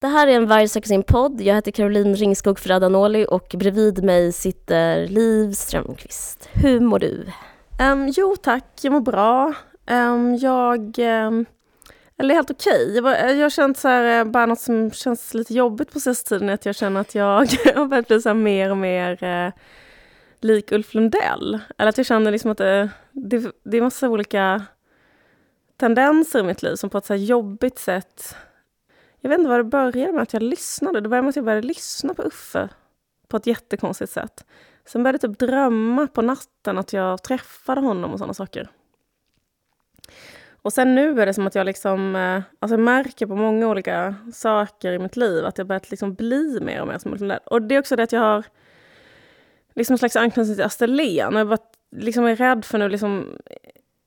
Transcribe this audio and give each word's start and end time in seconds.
Det 0.00 0.08
här 0.08 0.26
är 0.26 0.32
en 0.32 0.46
Varg 0.46 0.68
söker 0.68 0.88
sin 0.88 1.02
podd. 1.02 1.40
Jag 1.40 1.54
heter 1.54 1.70
Caroline 1.70 2.14
Ringskog 2.14 2.58
Ferrada-Noli 2.58 3.26
och 3.28 3.54
bredvid 3.58 4.04
mig 4.04 4.32
sitter 4.32 5.08
Liv 5.08 5.52
Strömqvist. 5.52 6.48
Hur 6.52 6.80
mår 6.80 6.98
du? 6.98 7.26
Um, 7.92 8.12
jo 8.16 8.36
tack, 8.36 8.64
jag 8.82 8.92
mår 8.92 9.00
bra. 9.00 9.54
Um, 9.90 10.36
jag... 10.36 10.98
Um, 10.98 11.46
eller 12.18 12.34
helt 12.34 12.50
okej. 12.50 13.00
Okay. 13.00 13.12
Jag, 13.12 13.36
jag 13.36 13.42
har 13.42 13.50
känt 13.50 13.78
så 13.78 13.88
här, 13.88 14.20
eh, 14.20 14.24
bara 14.24 14.46
något 14.46 14.60
som 14.60 14.90
känns 14.90 15.34
lite 15.34 15.54
jobbigt 15.54 15.92
på 15.92 16.00
senaste 16.00 16.28
tiden, 16.28 16.50
att 16.50 16.66
jag 16.66 16.76
känner 16.76 17.00
att 17.00 17.14
jag 17.14 17.46
har 17.74 17.86
börjat 17.86 18.08
bli 18.08 18.22
så 18.22 18.34
mer 18.34 18.70
och 18.70 18.76
mer 18.76 19.24
uh, 19.24 19.52
lik 20.40 20.72
Ulf 20.72 20.94
Lundell. 20.94 21.58
Eller 21.78 21.88
att 21.88 21.98
jag 21.98 22.06
känner 22.06 22.30
liksom 22.30 22.50
att 22.50 22.58
det, 22.58 22.90
det, 23.12 23.52
det 23.64 23.76
är 23.76 23.82
massa 23.82 24.08
olika 24.08 24.62
tendenser 25.76 26.38
i 26.38 26.42
mitt 26.42 26.62
liv 26.62 26.74
som 26.74 26.90
på 26.90 26.98
ett 26.98 27.06
så 27.06 27.14
jobbigt 27.14 27.78
sätt 27.78 28.36
jag 29.20 29.30
vet 29.30 29.38
inte 29.38 29.48
vad 29.48 29.60
det 29.60 29.64
började 29.64 30.12
med 30.12 30.22
att 30.22 30.32
jag 30.32 30.42
lyssnade. 30.42 31.00
Det 31.00 31.08
började 31.08 31.22
med 31.22 31.30
att 31.30 31.36
jag 31.36 31.44
började 31.44 31.66
lyssna 31.66 32.14
på 32.14 32.22
Uffe 32.22 32.68
på 33.28 33.36
ett 33.36 33.46
jättekonstigt 33.46 34.12
sätt. 34.12 34.46
Sen 34.84 35.02
började 35.02 35.18
jag 35.22 35.30
typ 35.30 35.48
drömma 35.48 36.06
på 36.06 36.22
natten 36.22 36.78
att 36.78 36.92
jag 36.92 37.22
träffade 37.22 37.80
honom 37.80 38.12
och 38.12 38.18
sådana 38.18 38.34
saker. 38.34 38.70
Och 40.62 40.72
sen 40.72 40.94
nu 40.94 41.20
är 41.20 41.26
det 41.26 41.34
som 41.34 41.46
att 41.46 41.54
jag 41.54 41.66
liksom, 41.66 42.16
eh, 42.16 42.42
alltså 42.58 42.74
jag 42.74 42.80
märker 42.80 43.26
på 43.26 43.36
många 43.36 43.68
olika 43.68 44.14
saker 44.32 44.92
i 44.92 44.98
mitt 44.98 45.16
liv 45.16 45.44
att 45.44 45.58
jag 45.58 45.66
börjat 45.66 45.90
liksom 45.90 46.14
bli 46.14 46.58
mer 46.62 46.80
och 46.80 46.88
mer 46.88 46.98
som 46.98 47.12
Ulf 47.12 47.38
Och 47.44 47.62
det 47.62 47.74
är 47.74 47.78
också 47.78 47.96
det 47.96 48.02
att 48.02 48.12
jag 48.12 48.20
har 48.20 48.44
liksom 49.74 49.94
en 49.94 49.98
slags 49.98 50.16
anknytning 50.16 50.54
till 50.56 50.64
Österlen. 50.64 51.34
Och 51.34 51.40
jag 51.40 51.48
bara, 51.48 51.58
liksom 51.90 52.24
är 52.24 52.36
rädd 52.36 52.64
för 52.64 52.78
nu 52.78 52.88
liksom 52.88 53.38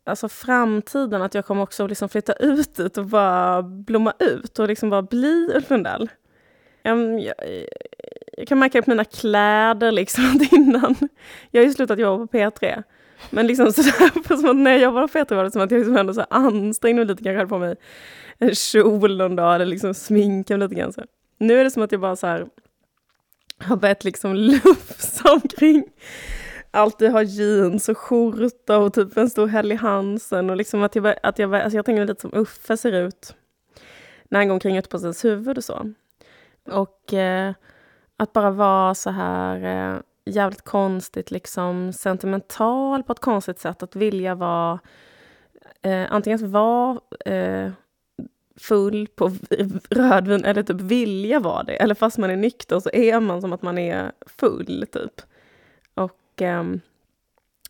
alltså 0.03 0.29
framtiden, 0.29 1.21
att 1.21 1.35
jag 1.35 1.45
kommer 1.45 1.61
också 1.61 1.87
liksom 1.87 2.09
flytta 2.09 2.33
ut 2.33 2.75
dit 2.75 2.97
och 2.97 3.05
bara 3.05 3.61
blomma 3.61 4.13
ut 4.19 4.59
och 4.59 4.67
liksom 4.67 4.89
bara 4.89 5.01
bli 5.01 5.51
Ulf 5.55 5.69
Lundell. 5.69 6.09
Jag, 6.83 7.19
jag, 7.19 7.35
jag, 8.37 8.47
kan 8.47 8.59
märka 8.59 8.77
det 8.77 8.81
på 8.81 8.89
mina 8.89 9.05
kläder 9.05 9.91
liksom 9.91 10.47
innan. 10.51 10.95
Jag 11.51 11.61
har 11.61 11.65
ju 11.65 11.73
slutat 11.73 11.99
jobba 11.99 12.27
på 12.27 12.37
P3. 12.37 12.83
Men 13.29 13.47
liksom 13.47 13.73
sådär, 13.73 14.37
som 14.37 14.45
att 14.49 14.55
när 14.55 14.71
jag 14.71 14.81
jobbade 14.81 15.07
på 15.07 15.17
P3 15.17 15.35
var 15.35 15.43
det 15.43 15.51
som 15.51 15.61
att 15.61 15.71
jag 15.71 15.77
liksom 15.77 15.97
ändå 15.97 16.13
så 16.13 16.25
ansträngde 16.29 16.99
mig 16.99 17.07
lite, 17.07 17.23
kanske 17.23 17.37
hade 17.37 17.49
på 17.49 17.57
mig 17.57 17.75
en 18.37 18.55
kjol 18.55 19.17
någon 19.17 19.35
dag 19.35 19.55
eller 19.55 19.65
liksom 19.65 19.93
sminkade 19.93 20.57
mig 20.57 20.67
lite 20.67 20.81
grann. 20.81 20.93
Så. 20.93 21.03
Nu 21.37 21.59
är 21.59 21.63
det 21.63 21.71
som 21.71 21.83
att 21.83 21.91
jag 21.91 22.01
bara 22.01 22.15
så 22.15 22.27
här 22.27 22.47
har 23.57 23.75
börjat 23.75 24.03
liksom 24.03 24.35
lufsa 24.65 25.33
omkring 25.33 25.83
alltid 26.71 27.11
ha 27.11 27.23
jeans 27.23 27.89
och 27.89 27.97
skjorta 27.97 28.77
och 28.77 28.93
typ 28.93 29.17
en 29.17 29.29
stor 29.29 29.47
Helly 29.47 29.75
Hansen 29.75 30.49
och 30.49 30.57
liksom 30.57 30.83
att 30.83 30.95
jag, 30.95 31.15
att 31.23 31.39
jag, 31.39 31.55
alltså 31.55 31.75
jag 31.75 31.85
tänker 31.85 32.05
lite 32.05 32.21
som 32.21 32.33
Uffe 32.33 32.77
ser 32.77 32.91
ut 32.91 33.35
när 34.29 34.39
han 34.39 34.47
går 34.47 34.53
omkring 34.53 34.77
ute 34.77 34.89
på 34.89 34.99
sitt 34.99 35.25
huvud 35.25 35.57
och 35.57 35.63
så. 35.63 35.93
Och 36.65 37.13
eh, 37.13 37.53
att 38.17 38.33
bara 38.33 38.51
vara 38.51 38.95
så 38.95 39.09
här 39.09 39.93
eh, 39.95 39.99
jävligt 40.25 40.61
konstigt 40.61 41.31
liksom 41.31 41.93
sentimental 41.93 43.03
på 43.03 43.11
ett 43.11 43.19
konstigt 43.19 43.59
sätt. 43.59 43.83
Att 43.83 43.95
vilja 43.95 44.35
vara 44.35 44.79
eh, 45.81 46.05
antingen 46.09 46.45
att 46.45 46.51
vara 46.51 46.99
eh, 47.25 47.71
full 48.57 49.07
på 49.15 49.31
rödvin 49.89 50.45
eller 50.45 50.63
typ 50.63 50.81
vilja 50.81 51.39
vara 51.39 51.63
det. 51.63 51.75
Eller 51.75 51.95
fast 51.95 52.17
man 52.17 52.29
är 52.29 52.35
nykter 52.35 52.79
så 52.79 52.89
är 52.93 53.19
man 53.19 53.41
som 53.41 53.53
att 53.53 53.61
man 53.61 53.77
är 53.77 54.11
full 54.25 54.85
typ 54.91 55.21
och 56.41 56.47
eh, 56.47 56.63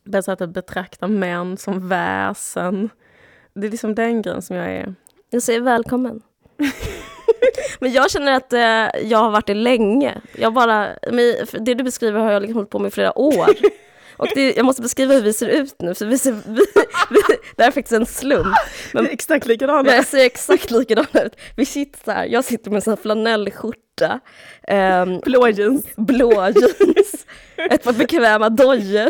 börjat 0.04 0.42
att 0.42 0.50
betrakta 0.50 1.08
män 1.08 1.58
som 1.58 1.90
väsen. 1.90 2.90
Det 3.54 3.68
är 3.68 3.72
liksom 3.72 3.96
den 3.96 4.22
grejen 4.22 4.42
som 4.42 4.56
jag 4.56 4.72
är. 4.72 4.96
Jag 5.30 5.44
säger 5.44 5.62
välkommen. 5.62 6.22
men 7.80 7.92
jag 7.92 8.12
känner 8.12 8.32
att 8.32 8.54
eh, 8.54 9.02
jag 9.10 9.18
har 9.18 9.32
varit 9.32 9.48
det 9.48 9.54
länge. 9.54 10.22
Jag 10.38 10.54
bara, 10.54 10.88
det 11.60 11.74
du 11.74 11.84
beskriver 11.84 12.20
har 12.20 12.32
jag 12.32 12.42
liksom 12.42 12.56
hållit 12.56 12.70
på 12.70 12.80
med 12.80 12.88
i 12.88 12.92
flera 12.92 13.20
år. 13.20 13.50
Och 14.22 14.28
det, 14.36 14.56
jag 14.56 14.66
måste 14.66 14.82
beskriva 14.82 15.14
hur 15.14 15.22
vi 15.22 15.34
ser 15.34 15.48
ut 15.48 15.76
nu, 15.80 15.94
för 15.94 16.06
vi 16.06 16.18
ser, 16.18 16.32
vi, 16.32 16.62
vi, 17.10 17.36
det 17.56 17.64
här 17.64 17.68
är 17.68 17.72
faktiskt 17.72 17.92
en 17.92 18.06
slump. 18.06 18.56
Men, 18.94 19.04
vi 19.04 19.10
är 19.10 19.14
exakt 19.14 19.48
likadana. 19.48 19.96
Jag 19.96 20.06
ser 20.06 20.26
exakt 20.26 20.72
likadana 20.72 21.26
ut. 21.26 21.36
Vi 21.56 21.66
sitter 21.66 22.00
så 22.06 22.12
här, 22.12 22.26
jag 22.26 22.44
sitter 22.44 22.72
med 22.72 22.88
en 22.88 22.98
flanellskjorta. 22.98 24.20
Um, 24.68 25.20
blå 25.20 25.48
jeans. 25.48 25.86
Blå 25.96 26.32
jeans. 26.32 27.26
ett 27.72 27.84
par 27.84 27.94
bekväma 27.94 28.50
dojor. 28.50 29.08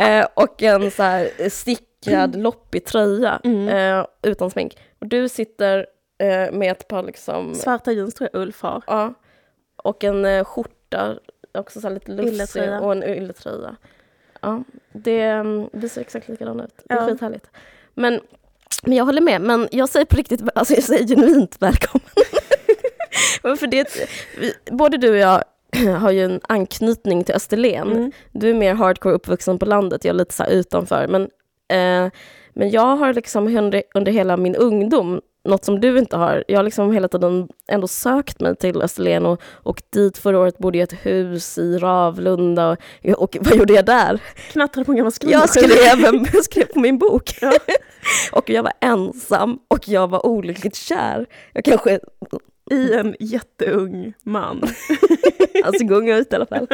uh, 0.00 0.26
och 0.34 0.62
en 0.62 0.90
så 0.90 1.02
här 1.02 1.48
stickad 1.48 2.34
mm. 2.34 2.42
loppig 2.42 2.84
tröja 2.84 3.40
mm. 3.44 3.68
uh, 3.68 4.06
utan 4.22 4.50
smink. 4.50 4.78
Och 5.00 5.06
du 5.06 5.28
sitter 5.28 5.78
uh, 6.22 6.52
med 6.52 6.72
ett 6.72 6.88
par 6.88 7.02
liksom... 7.02 7.54
Svarta 7.54 7.92
jeans 7.92 8.14
tror 8.14 8.30
jag 8.32 8.42
Ulf 8.42 8.62
har. 8.62 8.82
Ja. 8.86 9.14
Och 9.76 10.04
en 10.04 10.44
skjorta, 10.44 11.18
också 11.58 11.80
så 11.80 11.88
lite 11.88 12.12
lufsig 12.12 12.72
och 12.82 12.92
en 12.92 13.02
ylletröja. 13.04 13.76
Ja, 14.40 14.64
det, 14.92 15.44
det 15.72 15.88
ser 15.88 16.00
exakt 16.00 16.28
likadant 16.28 16.62
ut. 16.62 16.84
Det 16.84 16.94
är 16.94 16.98
ja. 16.98 17.06
skithärligt. 17.06 17.50
Men, 17.94 18.20
men 18.82 18.96
jag 18.96 19.04
håller 19.04 19.20
med, 19.20 19.40
men 19.40 19.68
jag 19.72 19.88
säger 19.88 20.06
på 20.06 20.16
riktigt, 20.16 20.40
alltså 20.54 20.74
jag 20.74 20.82
säger 20.82 21.06
genuint 21.06 21.56
välkommen. 21.60 22.08
för 23.58 23.66
det, 23.66 23.88
både 24.70 24.96
du 24.96 25.10
och 25.10 25.16
jag 25.16 25.44
har 25.98 26.10
ju 26.10 26.24
en 26.24 26.40
anknytning 26.42 27.24
till 27.24 27.34
Österlen. 27.34 27.92
Mm. 27.92 28.12
Du 28.32 28.50
är 28.50 28.54
mer 28.54 28.74
hardcore 28.74 29.14
uppvuxen 29.14 29.58
på 29.58 29.66
landet, 29.66 30.04
jag 30.04 30.14
är 30.14 30.18
lite 30.18 30.34
så 30.34 30.44
utanför. 30.44 31.06
Men, 31.08 31.22
eh, 31.68 32.12
men 32.52 32.70
jag 32.70 32.96
har 32.96 33.14
liksom 33.14 33.56
under, 33.56 33.82
under 33.94 34.12
hela 34.12 34.36
min 34.36 34.56
ungdom 34.56 35.20
något 35.50 35.64
som 35.64 35.80
du 35.80 35.98
inte 35.98 36.16
har. 36.16 36.44
Jag 36.48 36.58
har 36.58 36.64
liksom 36.64 36.92
hela 36.92 37.08
tiden 37.08 37.48
ändå 37.68 37.88
sökt 37.88 38.40
mig 38.40 38.56
till 38.56 38.82
Österlen 38.82 39.26
och, 39.26 39.40
och 39.44 39.82
dit 39.90 40.18
förra 40.18 40.38
året 40.38 40.58
bodde 40.58 40.78
jag 40.78 40.92
i 40.92 40.94
ett 40.94 41.06
hus 41.06 41.58
i 41.58 41.78
Ravlunda. 41.78 42.70
Och, 42.70 42.78
och 43.10 43.36
vad 43.40 43.56
gjorde 43.56 43.72
jag 43.72 43.86
där? 43.86 44.20
Knattrade 44.50 44.84
på 44.84 44.92
en 44.92 44.96
gammal 44.96 45.12
Jag 45.20 45.48
skrev, 45.48 46.26
jag 46.32 46.44
skrev 46.44 46.64
på 46.64 46.80
min 46.80 46.98
bok. 46.98 47.38
Ja. 47.40 47.52
och 48.32 48.50
jag 48.50 48.62
var 48.62 48.72
ensam 48.80 49.58
och 49.68 49.88
jag 49.88 50.10
var 50.10 50.26
olyckligt 50.26 50.76
kär. 50.76 51.26
Jag 51.52 51.64
kanske... 51.64 52.00
I 52.70 52.92
en 52.94 53.16
jätteung 53.20 54.12
man. 54.22 54.62
Han 55.64 55.72
såg 55.78 55.90
ung 55.90 56.08
ut 56.08 56.32
i 56.32 56.36
alla 56.36 56.46
fall. 56.46 56.66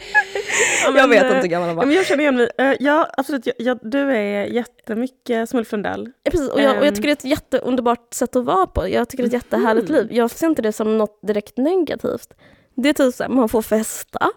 ja, 0.84 0.96
jag 0.96 1.08
vet 1.08 1.24
inte 1.24 1.34
hur 1.34 1.48
gammal 1.48 1.68
han 1.68 1.76
var. 1.76 1.86
Men 1.86 1.94
jag 1.94 2.06
känner 2.06 2.22
igen 2.22 2.36
mig. 2.36 2.50
Uh, 2.60 2.76
ja, 2.80 3.10
absolut. 3.16 3.48
Jag, 3.58 3.78
du 3.82 3.98
är 3.98 4.44
jättemycket 4.44 5.48
som 5.48 5.58
Ulf 5.58 5.72
Lundell. 5.72 6.10
Ja, 6.22 6.30
precis. 6.30 6.48
Och 6.48 6.60
jag, 6.60 6.78
och 6.78 6.86
jag, 6.86 6.94
tycker 6.94 7.08
det 7.08 7.12
är 7.12 7.16
ett 7.16 7.24
jätteunderbart 7.24 8.14
sätt 8.14 8.36
att 8.36 8.44
vara 8.44 8.66
på. 8.66 8.88
Jag 8.88 9.08
tycker 9.08 9.22
det 9.22 9.26
är 9.26 9.38
ett 9.38 9.44
jättehärligt 9.44 9.90
mm. 9.90 10.02
liv. 10.02 10.16
Jag 10.16 10.30
ser 10.30 10.46
inte 10.46 10.62
det 10.62 10.72
som 10.72 10.98
något 10.98 11.18
direkt 11.22 11.56
negativt. 11.56 12.34
Det 12.74 12.88
är 12.88 12.92
typ 12.92 13.14
så 13.14 13.22
här, 13.22 13.30
man 13.30 13.48
får 13.48 13.62
festa, 13.62 14.30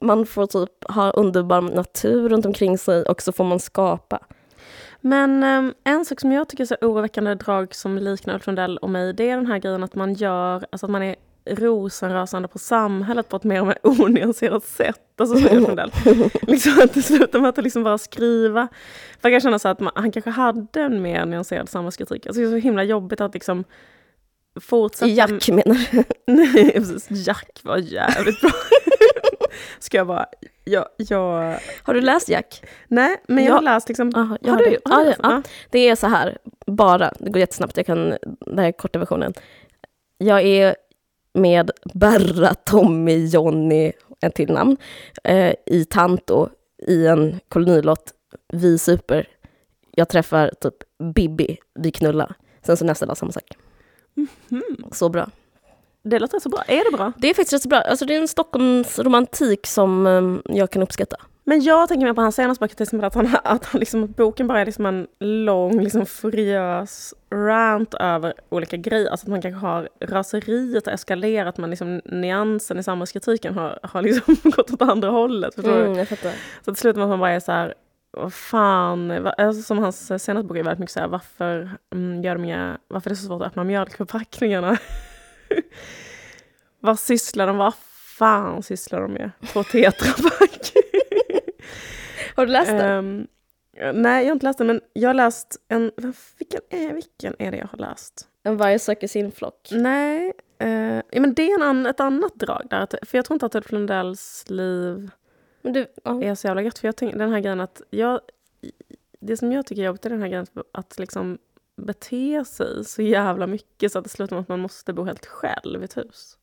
man 0.00 0.26
får 0.26 0.46
typ 0.46 0.90
ha 0.90 1.10
underbar 1.10 1.60
natur 1.60 2.28
runt 2.28 2.46
omkring 2.46 2.78
sig 2.78 3.02
och 3.02 3.22
så 3.22 3.32
får 3.32 3.44
man 3.44 3.60
skapa. 3.60 4.18
Men 5.00 5.44
um, 5.44 5.74
en 5.84 6.04
sak 6.04 6.20
som 6.20 6.32
jag 6.32 6.48
tycker 6.48 6.64
är 6.64 6.66
så 6.66 6.76
oroväckande 6.80 7.34
drag 7.34 7.74
som 7.74 7.98
liknar 7.98 8.34
Ulf 8.34 8.46
Lundell 8.46 8.78
och 8.78 8.90
mig, 8.90 9.12
det 9.12 9.30
är 9.30 9.36
den 9.36 9.46
här 9.46 9.58
grejen 9.58 9.82
att 9.82 9.94
man 9.94 10.14
gör, 10.14 10.66
alltså 10.72 10.86
att 10.86 10.90
man 10.90 11.02
är 11.02 11.16
rosenrasande 11.46 12.48
på 12.48 12.58
samhället 12.58 13.28
på 13.28 13.36
ett 13.36 13.44
mer 13.44 13.60
och 13.60 13.66
mer 13.66 13.78
onyanserat 14.02 14.64
sätt. 14.64 15.20
Alltså, 15.20 15.34
liksom 16.42 16.80
att 16.84 16.94
det 16.94 17.02
slutar 17.02 17.40
med 17.40 17.48
att 17.48 17.64
liksom 17.64 17.82
bara 17.82 17.98
skriva. 17.98 18.68
För 19.20 19.28
jag 19.28 19.32
kan 19.32 19.40
känna 19.40 19.58
så 19.58 19.68
att 19.68 19.80
man, 19.80 19.92
han 19.94 20.12
kanske 20.12 20.30
hade 20.30 20.80
en 20.80 21.02
mer 21.02 21.26
nyanserad 21.26 21.68
samhällskritik. 21.68 22.26
Alltså, 22.26 22.40
det 22.40 22.46
är 22.46 22.50
så 22.50 22.56
himla 22.56 22.84
jobbigt 22.84 23.20
att 23.20 23.34
liksom 23.34 23.64
fortsätta... 24.60 25.06
Jack 25.06 25.48
menar 25.48 25.86
du? 25.90 26.04
Nej, 26.32 26.72
precis. 26.72 27.26
Jack 27.26 27.60
var 27.62 27.76
jävligt 27.76 28.40
bra. 28.40 28.50
Ska 29.78 29.96
jag 29.96 30.06
bara... 30.06 30.26
Jag, 30.64 30.86
jag... 30.96 31.58
Har 31.82 31.94
du 31.94 32.00
läst 32.00 32.28
Jack? 32.28 32.62
Nej, 32.88 33.16
men 33.28 33.44
jag, 33.44 33.54
har 33.54 33.62
läst 33.62 33.88
liksom... 33.88 34.12
Aha, 34.14 34.38
jag 34.40 34.52
har, 34.52 34.58
har, 34.58 34.70
du, 34.70 34.78
har 34.84 35.04
du, 35.04 35.14
ja, 35.22 35.42
Det 35.70 35.88
är 35.88 35.96
så 35.96 36.06
här, 36.06 36.38
bara, 36.66 37.12
det 37.18 37.30
går 37.30 37.40
jättesnabbt, 37.40 37.76
jag 37.76 37.86
kan, 37.86 38.08
det 38.40 38.60
här 38.62 38.68
är 38.68 38.72
korta 38.72 38.98
versionen. 38.98 39.34
Jag 40.18 40.42
är 40.42 40.76
med 41.34 41.70
Berra, 41.94 42.54
Tommy, 42.54 43.26
Jonny, 43.26 43.92
en 44.20 44.32
till 44.32 44.52
namn, 44.52 44.76
eh, 45.24 45.54
i 45.66 45.84
Tanto 45.84 46.48
i 46.86 47.06
en 47.06 47.40
kolonilott. 47.48 48.12
Vi 48.52 48.78
super. 48.78 49.28
Jag 49.90 50.08
träffar 50.08 50.50
typ 50.60 50.74
Bibi, 51.14 51.58
vi 51.74 51.90
knullar. 51.90 52.34
Sen 52.66 52.76
så 52.76 52.84
nästa 52.84 53.06
dag 53.06 53.16
samma 53.16 53.32
sak. 53.32 53.44
Mm 54.16 54.28
-hmm. 54.48 54.94
Så 54.94 55.08
bra. 55.08 55.30
det 56.02 56.18
låter 56.18 56.38
så 56.40 56.48
bra. 56.48 56.62
Är 56.66 56.90
det 56.90 56.96
bra? 56.96 57.12
Det 57.18 57.30
är 57.30 57.34
faktiskt 57.34 57.52
rätt 57.52 57.62
så 57.62 57.68
bra. 57.68 57.78
Alltså 57.78 58.06
det 58.06 58.14
är 58.14 58.20
en 58.20 58.28
Stockholmsromantik 58.28 59.66
som 59.66 60.06
um, 60.06 60.42
jag 60.44 60.70
kan 60.70 60.82
uppskatta. 60.82 61.16
Men 61.50 61.62
jag 61.62 61.88
tänker 61.88 62.06
mer 62.06 62.12
på 62.12 62.20
hans 62.20 62.34
senaste 62.34 62.62
böcker, 62.62 62.74
till 62.74 62.82
exempel 62.82 63.06
att, 63.06 63.14
han, 63.14 63.36
att 63.44 63.64
han 63.64 63.78
liksom, 63.78 64.12
boken 64.12 64.46
bara 64.46 64.60
är 64.60 64.66
liksom 64.66 64.86
en 64.86 65.06
lång, 65.20 65.80
liksom 65.80 66.06
furiös 66.06 67.14
rant 67.34 67.94
över 67.94 68.34
olika 68.48 68.76
grejer. 68.76 69.10
Alltså 69.10 69.24
att 69.24 69.30
man 69.30 69.42
kanske 69.42 69.66
har 69.66 69.88
raseriet 70.00 70.86
har 70.86 70.92
eskalerat, 70.92 71.58
men 71.58 71.70
liksom 71.70 72.00
nyansen 72.04 72.78
i 72.78 72.82
samhällskritiken 72.82 73.54
har, 73.54 73.78
har 73.82 74.02
liksom 74.02 74.36
gått 74.50 74.70
åt 74.70 74.82
andra 74.82 75.10
hållet. 75.10 75.58
Mm, 75.58 75.94
jag 75.94 76.08
fattar. 76.08 76.32
Så 76.64 76.74
till 76.74 76.80
slut 76.80 76.96
man 76.96 77.20
bara 77.20 77.30
är 77.30 77.40
så 77.40 77.52
här, 77.52 77.74
vad 78.10 78.34
fan, 78.34 79.26
alltså 79.38 79.62
som 79.62 79.78
hans 79.78 80.06
senaste 80.06 80.42
bok 80.42 80.56
är 80.56 80.62
väldigt 80.62 80.78
mycket 80.78 80.92
så 80.92 81.00
här, 81.00 81.08
varför, 81.08 81.70
mm, 81.92 82.22
gör 82.22 82.34
de 82.34 82.44
inga, 82.44 82.78
varför 82.88 83.10
är 83.10 83.14
det 83.14 83.20
så 83.20 83.26
svårt 83.26 83.42
att 83.42 83.48
öppna 83.48 83.64
mjölkförpackningarna? 83.64 84.78
vad 86.80 86.98
sysslar 86.98 87.46
de, 87.46 87.56
vad 87.56 87.74
fan 88.18 88.62
sysslar 88.62 89.00
de 89.00 89.12
med? 89.12 89.30
Två 89.52 89.62
tetrapack. 89.62 90.69
Har 92.36 92.46
du 92.46 92.52
läst 92.52 92.70
den? 92.70 93.04
Um, 93.04 94.02
nej, 94.02 94.24
jag 94.24 94.30
har 94.30 94.32
inte 94.32 94.46
läst 94.46 94.58
den, 94.58 94.66
men 94.66 94.80
jag 94.92 95.08
har 95.08 95.14
läst 95.14 95.56
en, 95.68 95.92
vilken 96.38 96.60
är, 96.70 96.92
vilken 96.92 97.36
är 97.38 97.50
det 97.50 97.56
jag 97.56 97.66
har 97.66 97.78
läst? 97.78 98.28
En 98.42 98.56
varje 98.56 98.78
söker 98.78 99.08
sin 99.08 99.32
flock? 99.32 99.68
Nej, 99.72 100.32
uh, 100.62 101.02
ja, 101.10 101.20
men 101.20 101.34
det 101.34 101.50
är 101.50 101.64
en, 101.64 101.86
ett 101.86 102.00
annat 102.00 102.34
drag 102.34 102.66
där, 102.70 102.86
för 103.06 103.18
jag 103.18 103.24
tror 103.24 103.34
inte 103.34 103.46
att 103.46 103.54
Ulf 103.54 103.72
Lundells 103.72 104.44
liv 104.48 105.10
du, 105.62 105.86
ja. 106.04 106.22
är 106.22 106.34
så 106.34 106.46
jävla 106.46 106.62
gött. 106.62 106.78
För 106.78 106.88
jag 106.88 106.96
tänker 106.96 107.18
den 107.18 107.32
här 107.32 107.40
grejen 107.40 107.60
att 107.60 107.82
jag, 107.90 108.20
det 109.20 109.36
som 109.36 109.52
jag 109.52 109.66
tycker 109.66 109.82
är 109.82 109.86
jobbigt 109.86 110.06
är 110.06 110.10
den 110.10 110.20
här 110.20 110.28
grejen 110.28 110.46
att, 110.54 110.66
att 110.72 110.98
liksom 110.98 111.38
bete 111.76 112.44
sig 112.44 112.84
så 112.84 113.02
jävla 113.02 113.46
mycket 113.46 113.92
så 113.92 113.98
att 113.98 114.04
det 114.04 114.10
slutar 114.10 114.36
med 114.36 114.42
att 114.42 114.48
man 114.48 114.60
måste 114.60 114.92
bo 114.92 115.04
helt 115.04 115.26
själv 115.26 115.82
i 115.82 115.84
ett 115.84 115.96
hus. 115.96 116.38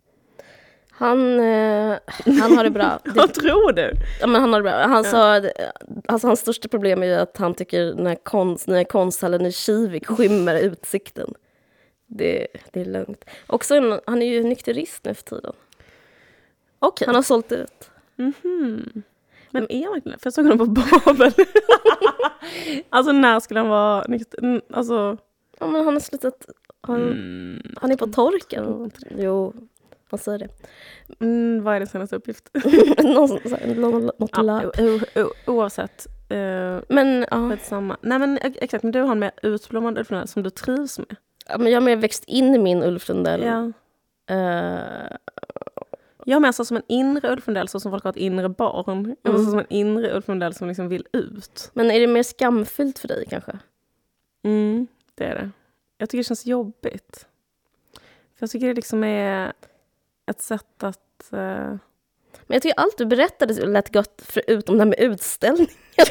Han, 0.99 1.39
eh, 1.39 1.97
han 2.25 2.57
har 2.57 2.63
det 2.63 2.69
bra. 2.69 2.99
Vad 3.05 3.33
tror 3.33 3.71
du? 3.71 3.91
Ja, 4.19 4.27
men 4.27 4.41
han 4.41 4.53
har 4.53 4.59
det 4.59 4.63
bra. 4.63 4.87
Han 4.87 5.03
sa, 5.03 5.41
alltså, 6.05 6.27
hans 6.27 6.39
största 6.39 6.67
problem 6.67 7.03
är 7.03 7.07
ju 7.07 7.13
att 7.13 7.37
han 7.37 7.53
tycker 7.53 7.93
när 7.93 8.15
konst, 8.15 8.67
när 8.67 8.83
konsthallen 8.83 9.45
i 9.45 9.51
Kivik 9.51 10.07
skymmer 10.07 10.55
utsikten. 10.59 11.33
Det, 12.07 12.47
det 12.71 12.81
är 12.81 12.85
lugnt. 12.85 13.25
Också 13.47 13.75
en, 13.75 13.99
han 14.05 14.21
är 14.21 14.25
ju 14.25 14.43
nykterist 14.43 15.05
nu 15.05 15.13
för 15.13 15.23
tiden. 15.23 15.53
Okay. 16.79 17.05
Han 17.05 17.15
har 17.15 17.21
sålt 17.21 17.51
ut. 17.51 17.89
Mm 18.17 18.33
-hmm. 18.41 19.01
Men 19.51 19.71
är 19.71 19.83
han 19.83 19.93
verkligen 19.93 20.19
För 20.19 20.27
jag 20.27 20.33
såg 20.33 20.45
honom 20.45 20.75
på 20.75 20.81
Babel. 21.05 21.31
alltså 22.89 23.11
när 23.11 23.39
skulle 23.39 23.59
han 23.59 23.69
vara 23.69 24.05
nykter? 24.07 24.61
Alltså... 24.73 25.17
Ja 25.59 25.67
men 25.67 25.85
han 25.85 25.93
har 25.93 25.99
slutat. 25.99 26.45
Han, 26.81 27.01
mm, 27.01 27.75
han 27.81 27.91
är 27.91 27.95
på 27.95 28.07
torken. 28.07 28.91
Jo, 29.17 29.53
han 30.09 30.19
säger 30.19 30.39
det. 30.39 30.49
Mm, 31.19 31.63
vad 31.63 31.75
är 31.75 31.79
din 31.79 31.87
senaste 31.87 32.15
uppgift? 32.15 32.49
något 33.03 33.41
Oavsett. 35.45 36.07
Uh, 36.31 36.79
men. 36.89 37.25
Samma. 37.63 37.97
Nej 38.01 38.19
men 38.19 38.39
exakt, 38.41 38.83
men 38.83 38.91
du 38.91 39.01
har 39.01 39.11
en 39.11 39.19
mer 39.19 39.31
utblommad 39.41 39.97
Ulf 39.97 40.09
Lundell 40.09 40.27
som 40.27 40.43
du 40.43 40.49
trivs 40.49 40.99
med. 40.99 41.15
Ja, 41.49 41.57
men 41.57 41.71
jag 41.71 41.81
har 41.81 41.85
mer 41.85 41.95
växt 41.95 42.23
in 42.23 42.55
i 42.55 42.57
min 42.57 42.83
Ulf 42.83 43.09
Lundell. 43.09 43.43
Ja. 43.43 43.71
Uh, 44.31 45.17
jag 46.29 46.41
med, 46.41 46.49
alltså 46.49 46.65
som 46.65 46.77
en 46.77 46.83
inre 46.87 47.31
Ulf 47.31 47.47
Lundell, 47.47 47.67
så 47.67 47.79
som 47.79 47.91
folk 47.91 48.03
har 48.03 48.09
ett 48.09 48.17
inre 48.17 48.49
barn. 48.49 49.05
Mm. 49.05 49.15
Alltså 49.23 49.51
som 49.51 49.59
en 49.59 49.65
inre 49.69 50.15
Ulf 50.15 50.27
Lundell 50.27 50.53
som 50.53 50.67
liksom 50.67 50.87
vill 50.87 51.07
ut. 51.13 51.71
Men 51.73 51.91
är 51.91 51.99
det 51.99 52.07
mer 52.07 52.23
skamfyllt 52.23 52.99
för 52.99 53.07
dig 53.07 53.25
kanske? 53.29 53.59
Mm, 54.43 54.87
det 55.15 55.23
är 55.23 55.35
det. 55.35 55.49
Jag 55.97 56.09
tycker 56.09 56.17
det 56.17 56.27
känns 56.27 56.45
jobbigt. 56.45 57.27
För 58.35 58.43
jag 58.43 58.49
tycker 58.49 58.67
det 58.67 58.73
liksom 58.73 59.03
är 59.03 59.53
ett 60.27 60.41
sätt 60.41 60.83
att... 60.83 61.29
Uh... 61.33 61.39
Men 62.47 62.55
jag 62.55 62.61
tycker 62.61 62.79
allt 62.79 62.97
du 62.97 63.05
berättade 63.05 63.65
lät 63.65 63.93
gott, 63.93 64.21
förutom 64.25 64.77
det 64.77 64.81
här 64.81 64.89
med 64.89 64.99
utställningen. 64.99 65.71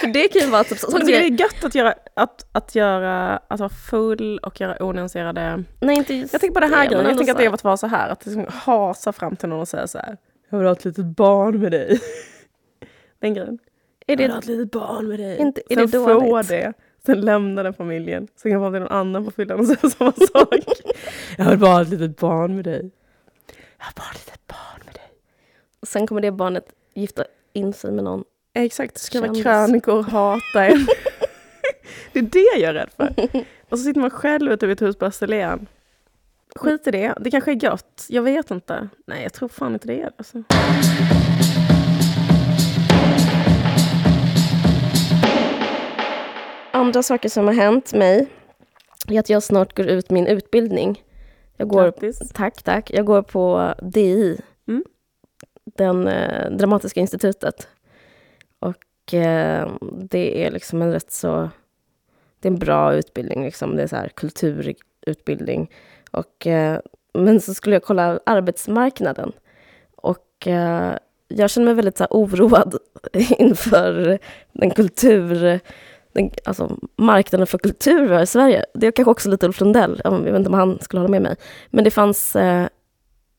För 0.00 0.06
det 0.06 0.28
kan 0.28 0.42
ju 0.42 0.50
vara 0.50 0.64
typ 0.64 0.78
så. 0.78 0.90
Tycker 0.90 1.06
det 1.06 1.26
är 1.26 1.40
gött 1.40 1.64
att 1.64 1.74
göra, 1.74 1.94
att, 2.14 2.46
att 2.52 2.74
göra, 2.74 3.36
att 3.36 3.60
vara 3.60 3.70
full 3.90 4.38
och 4.38 4.60
göra 4.60 4.76
onyanserade... 4.84 5.64
Nej, 5.80 5.96
inte 5.96 6.14
just 6.14 6.32
Jag 6.32 6.40
tänker 6.40 6.54
på 6.54 6.60
det 6.60 6.76
här 6.76 6.88
det, 6.88 6.94
grejen, 6.94 7.06
jag 7.06 7.16
tänker 7.16 7.32
att 7.32 7.38
det 7.38 7.44
är 7.44 7.54
att 7.54 7.64
vara 7.64 7.76
så 7.76 7.86
här, 7.86 8.08
att 8.08 8.26
liksom 8.26 8.46
hasa 8.48 9.12
fram 9.12 9.36
till 9.36 9.48
någon 9.48 9.60
och 9.60 9.68
säga 9.68 9.86
så 9.86 9.98
här, 9.98 10.16
jag 10.50 10.58
vill 10.58 10.66
ha 10.66 10.72
ett 10.72 10.84
litet 10.84 11.04
barn 11.04 11.60
med 11.60 11.72
dig. 11.72 12.00
Den 13.20 13.34
grejen. 13.34 13.58
Är 14.06 14.16
det, 14.16 14.22
jag 14.22 14.28
vill 14.28 14.30
ha 14.30 14.38
ett 14.38 14.46
litet 14.46 14.70
barn 14.70 15.08
med 15.08 15.18
dig. 15.18 15.38
Inte, 15.38 15.62
är 15.68 15.76
Sen 15.76 15.86
det 15.86 15.98
få 15.98 16.42
det, 16.42 16.72
sen 17.06 17.20
lämna 17.20 17.62
den 17.62 17.74
familjen, 17.74 18.28
sen 18.36 18.52
kan 18.52 18.60
man 18.60 18.72
till 18.72 18.80
någon 18.80 18.92
annan 18.92 19.24
på 19.24 19.30
fyllan 19.30 19.60
och 19.60 19.66
säga 19.66 19.90
samma 19.90 20.12
sak. 20.12 20.64
jag 21.38 21.50
vill 21.50 21.58
bara 21.58 21.70
ha 21.70 21.82
ett 21.82 21.88
litet 21.88 22.16
barn 22.16 22.56
med 22.56 22.64
dig. 22.64 22.90
Jag 23.78 23.86
vill 23.86 23.94
bara 23.96 24.10
ett 24.14 24.26
litet 24.26 24.46
barn 24.46 24.82
med 24.84 24.94
dig. 24.94 25.12
Och 25.80 25.88
sen 25.88 26.06
kommer 26.06 26.20
det 26.20 26.30
barnet 26.30 26.64
gifta 26.94 27.24
in 27.52 27.72
sig 27.72 27.92
med 27.92 28.04
någon 28.04 28.24
Exakt, 28.54 28.98
skriva 28.98 29.26
Kändes. 29.26 29.42
krönikor, 29.42 30.02
hata 30.02 30.66
en. 30.66 30.86
det 32.12 32.18
är 32.18 32.22
det 32.22 32.60
jag 32.60 32.70
är 32.70 32.74
rädd 32.74 32.90
för. 32.96 33.14
Och 33.68 33.78
så 33.78 33.84
sitter 33.84 34.00
man 34.00 34.10
själv 34.10 34.52
ute 34.52 34.66
vid 34.66 34.72
ett 34.72 34.82
hus 34.82 34.96
på 34.96 35.04
Österlen. 35.06 35.66
Skit 36.54 36.86
i 36.86 36.90
det, 36.90 37.14
det 37.20 37.30
kanske 37.30 37.50
är 37.52 37.64
gött. 37.64 38.06
Jag 38.08 38.22
vet 38.22 38.50
inte. 38.50 38.88
Nej, 39.06 39.22
jag 39.22 39.32
tror 39.32 39.48
fan 39.48 39.72
inte 39.72 39.86
det 39.86 40.00
är 40.00 40.10
alltså. 40.18 40.42
Andra 46.80 47.02
saker 47.02 47.28
som 47.28 47.46
har 47.46 47.54
hänt 47.54 47.94
mig 47.94 48.26
är 49.08 49.20
att 49.20 49.30
jag 49.30 49.42
snart 49.42 49.76
går 49.76 49.86
ut 49.86 50.10
min 50.10 50.26
utbildning. 50.26 51.02
Jag 51.56 51.68
går, 51.68 51.82
Grattis. 51.82 52.32
Tack, 52.34 52.62
tack. 52.62 52.90
Jag 52.90 53.06
går 53.06 53.22
på 53.22 53.74
DI, 53.82 54.40
mm. 54.68 54.84
den 55.64 56.08
eh, 56.08 56.50
Dramatiska 56.50 57.00
institutet. 57.00 57.68
Och 58.58 59.14
eh, 59.14 59.72
det 59.92 60.44
är 60.44 60.50
liksom 60.50 60.82
en 60.82 60.92
rätt 60.92 61.12
så... 61.12 61.50
Det 62.40 62.48
är 62.48 62.52
en 62.52 62.58
bra 62.58 62.94
utbildning, 62.94 63.44
liksom. 63.44 63.76
det 63.76 63.82
är 63.82 63.86
så 63.86 63.96
här 63.96 64.08
kulturutbildning. 64.08 65.70
Och, 66.10 66.46
eh, 66.46 66.80
men 67.14 67.40
så 67.40 67.54
skulle 67.54 67.76
jag 67.76 67.82
kolla 67.82 68.20
arbetsmarknaden. 68.26 69.32
Och 69.96 70.46
eh, 70.46 70.96
jag 71.28 71.50
känner 71.50 71.64
mig 71.64 71.74
väldigt 71.74 71.96
så 71.96 72.04
här, 72.04 72.10
oroad 72.10 72.78
inför 73.38 74.18
den 74.52 74.70
kultur... 74.70 75.60
Den, 76.12 76.30
alltså, 76.44 76.76
marknaden 76.96 77.46
för 77.46 77.58
kultur 77.58 78.06
vi 78.08 78.14
har 78.14 78.22
i 78.22 78.26
Sverige. 78.26 78.64
Det 78.74 78.86
är 78.86 78.90
kanske 78.90 79.10
också 79.10 79.28
lite 79.28 79.46
Ulf 79.46 79.60
Lundell, 79.60 80.00
jag 80.04 80.18
vet 80.18 80.36
inte 80.36 80.48
om 80.48 80.54
han 80.54 80.78
skulle 80.80 81.00
hålla 81.00 81.10
med 81.10 81.22
mig. 81.22 81.36
Men 81.70 81.84
det 81.84 81.90
fanns 81.90 82.36
eh, 82.36 82.66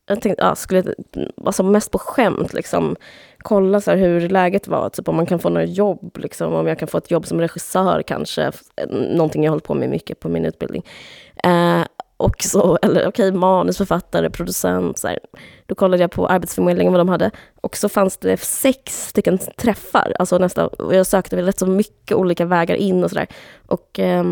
jag 0.06 0.20
tänkte, 0.20 0.44
ja, 0.44 0.54
skulle 0.54 0.94
alltså 1.44 1.62
mest 1.62 1.90
på 1.90 1.98
skämt, 1.98 2.52
liksom, 2.52 2.96
kolla 3.38 3.80
så 3.80 3.90
hur 3.90 4.28
läget 4.28 4.68
var, 4.68 4.88
typ 4.88 5.08
om 5.08 5.16
man 5.16 5.26
kan 5.26 5.38
få 5.38 5.48
något 5.48 5.76
jobb, 5.76 6.18
liksom, 6.18 6.54
om 6.54 6.66
jag 6.66 6.78
kan 6.78 6.88
få 6.88 6.98
ett 6.98 7.10
jobb 7.10 7.26
som 7.26 7.40
regissör 7.40 8.02
kanske, 8.02 8.52
någonting 8.90 9.44
jag 9.44 9.50
hållit 9.50 9.64
på 9.64 9.74
med 9.74 9.90
mycket 9.90 10.20
på 10.20 10.28
min 10.28 10.44
utbildning. 10.44 10.84
Eh, 11.44 11.82
och 12.22 12.42
så, 12.42 12.78
eller 12.82 13.00
okej, 13.08 13.28
okay, 13.28 13.38
manusförfattare, 13.38 14.30
producent, 14.30 14.98
så 14.98 15.08
här. 15.08 15.18
Då 15.66 15.74
kollade 15.74 16.02
jag 16.02 16.10
på 16.10 16.26
Arbetsförmedlingen 16.26 16.92
vad 16.92 17.00
de 17.00 17.08
hade. 17.08 17.30
Och 17.60 17.76
så 17.76 17.88
fanns 17.88 18.16
det 18.16 18.40
sex 18.40 19.08
stycken 19.08 19.38
träffar, 19.38 20.16
alltså 20.18 20.38
nästa, 20.38 20.66
och 20.66 20.94
jag 20.94 21.06
sökte 21.06 21.36
väl 21.36 21.44
rätt 21.44 21.58
så 21.58 21.66
mycket 21.66 22.16
olika 22.16 22.44
vägar 22.44 22.74
in 22.74 23.04
och 23.04 23.10
sådär. 23.10 23.26
Och 23.66 23.98
eh, 23.98 24.24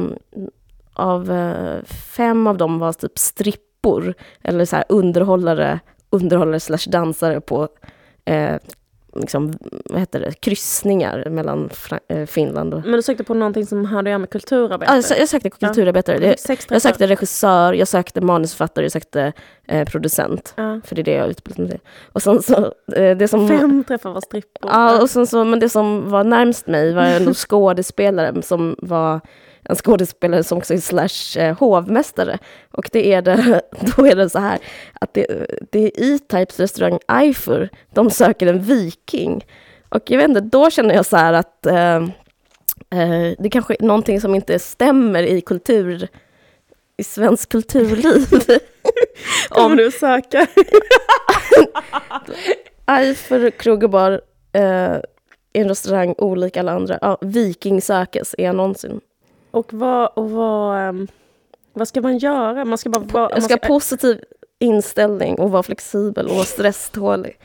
av 0.93 1.33
eh, 1.33 1.85
fem 1.85 2.47
av 2.47 2.57
dem 2.57 2.79
var 2.79 2.93
typ 2.93 3.19
strippor, 3.19 4.15
eller 4.43 4.65
så 4.65 4.77
här 4.77 4.85
underhållare, 4.89 5.81
underhållare 6.11 6.61
slash 6.61 6.91
dansare 6.91 7.41
på 7.41 7.69
eh, 8.25 8.57
liksom, 9.15 9.53
vad 9.85 10.01
heter 10.01 10.21
det, 10.21 10.41
kryssningar 10.41 11.31
mellan 11.31 11.71
eh, 12.09 12.27
Finland 12.27 12.75
och... 12.75 12.81
Men 12.85 12.93
du 12.93 13.03
sökte 13.03 13.25
på 13.25 13.35
någonting 13.35 13.67
som 13.67 13.85
hade 13.85 14.01
att 14.01 14.11
göra 14.11 14.19
med 14.19 14.31
kulturarbetare? 14.31 15.03
Ja, 15.11 15.17
jag 15.19 15.29
sökte 15.29 15.51
kulturarbetare. 15.51 16.17
Ja. 16.17 16.35
Jag, 16.49 16.59
jag 16.69 16.83
sökte 16.83 17.07
regissör, 17.07 17.73
jag 17.73 17.89
sökte 17.89 18.21
manusförfattare, 18.21 18.85
jag 18.85 18.93
sökte 18.93 19.33
eh, 19.69 19.89
producent. 19.89 20.55
Ja. 20.57 20.81
För 20.85 20.95
det 20.95 21.03
är 21.03 21.05
det 21.05 21.15
jag 21.15 21.29
utbildat 21.29 21.59
mig 21.59 21.71
till. 21.71 21.81
Och 22.13 22.23
sen 22.23 22.43
så, 22.43 22.73
eh, 22.97 23.17
det 23.17 23.29
som... 23.29 23.49
Fem 23.49 23.85
träffar 23.85 24.13
var 24.13 24.21
strippor. 24.21 24.71
Ja, 24.71 25.03
och 25.03 25.11
sen 25.11 25.27
så, 25.27 25.45
men 25.45 25.61
det 25.61 25.69
som 25.69 26.11
var 26.11 26.25
närmst 26.25 26.67
mig 26.67 26.95
var 26.95 27.03
en 27.03 27.35
skådespelare 27.35 28.43
som 28.43 28.77
var 28.79 29.21
en 29.71 29.77
skådespelare 29.77 30.45
som 30.45 30.59
också 30.59 30.75
är 30.75 30.79
slash 30.79 31.43
eh, 31.43 31.59
hovmästare. 31.59 32.39
Och 32.71 32.89
det 32.93 33.13
är 33.13 33.23
det, 33.23 33.63
då 33.97 34.07
är 34.07 34.17
det 34.17 34.31
så 34.31 34.39
här 34.39 34.59
att 35.01 35.15
det, 35.15 35.27
det 35.71 35.79
är 35.79 36.15
E-Types 36.15 36.61
restaurang 36.61 36.99
Eifur, 37.09 37.69
de 37.95 38.11
söker 38.11 38.47
en 38.47 38.63
viking. 38.63 39.45
Och 39.89 40.11
jag 40.11 40.19
vet 40.19 40.29
inte, 40.29 40.41
då 40.41 40.71
känner 40.71 40.95
jag 40.95 41.07
så 41.07 41.17
här 41.17 41.33
att 41.33 41.67
eh, 41.67 41.97
eh, 42.91 43.35
det 43.39 43.51
kanske 43.51 43.75
är 43.75 43.85
någonting 43.85 44.21
som 44.21 44.35
inte 44.35 44.59
stämmer 44.59 45.23
i 45.23 45.41
kultur, 45.41 46.09
i 46.97 47.05
svensk 47.05 47.49
kulturliv. 47.49 48.27
Om 49.51 49.77
du 49.77 49.91
söker. 49.91 50.47
Eifur 52.87 53.51
krogebar, 53.51 54.21
eh, 54.53 54.97
en 55.53 55.69
restaurang 55.69 56.15
olik 56.19 56.57
alla 56.57 56.73
andra. 56.73 56.99
Ja, 57.01 57.19
viking 57.21 57.83
sökes, 57.83 58.35
är 58.39 58.45
jag 58.45 58.57
någonsin. 58.57 59.01
Och 59.51 59.75
vad, 59.75 60.11
och 60.15 60.31
vad, 60.31 60.89
um, 60.89 61.09
vad 61.73 61.89
ska 61.89 62.01
man 62.01 62.19
göra? 62.19 62.65
Man 62.65 62.79
ska 62.79 62.91
bara... 62.91 63.31
jag 63.31 63.43
ska, 63.43 63.57
ska 63.57 63.69
positiv, 63.69 64.21
inställning 64.59 65.39
och 65.39 65.51
vara 65.51 65.63
flexibel 65.63 66.27
och 66.27 66.47
stresstålig. 66.47 67.39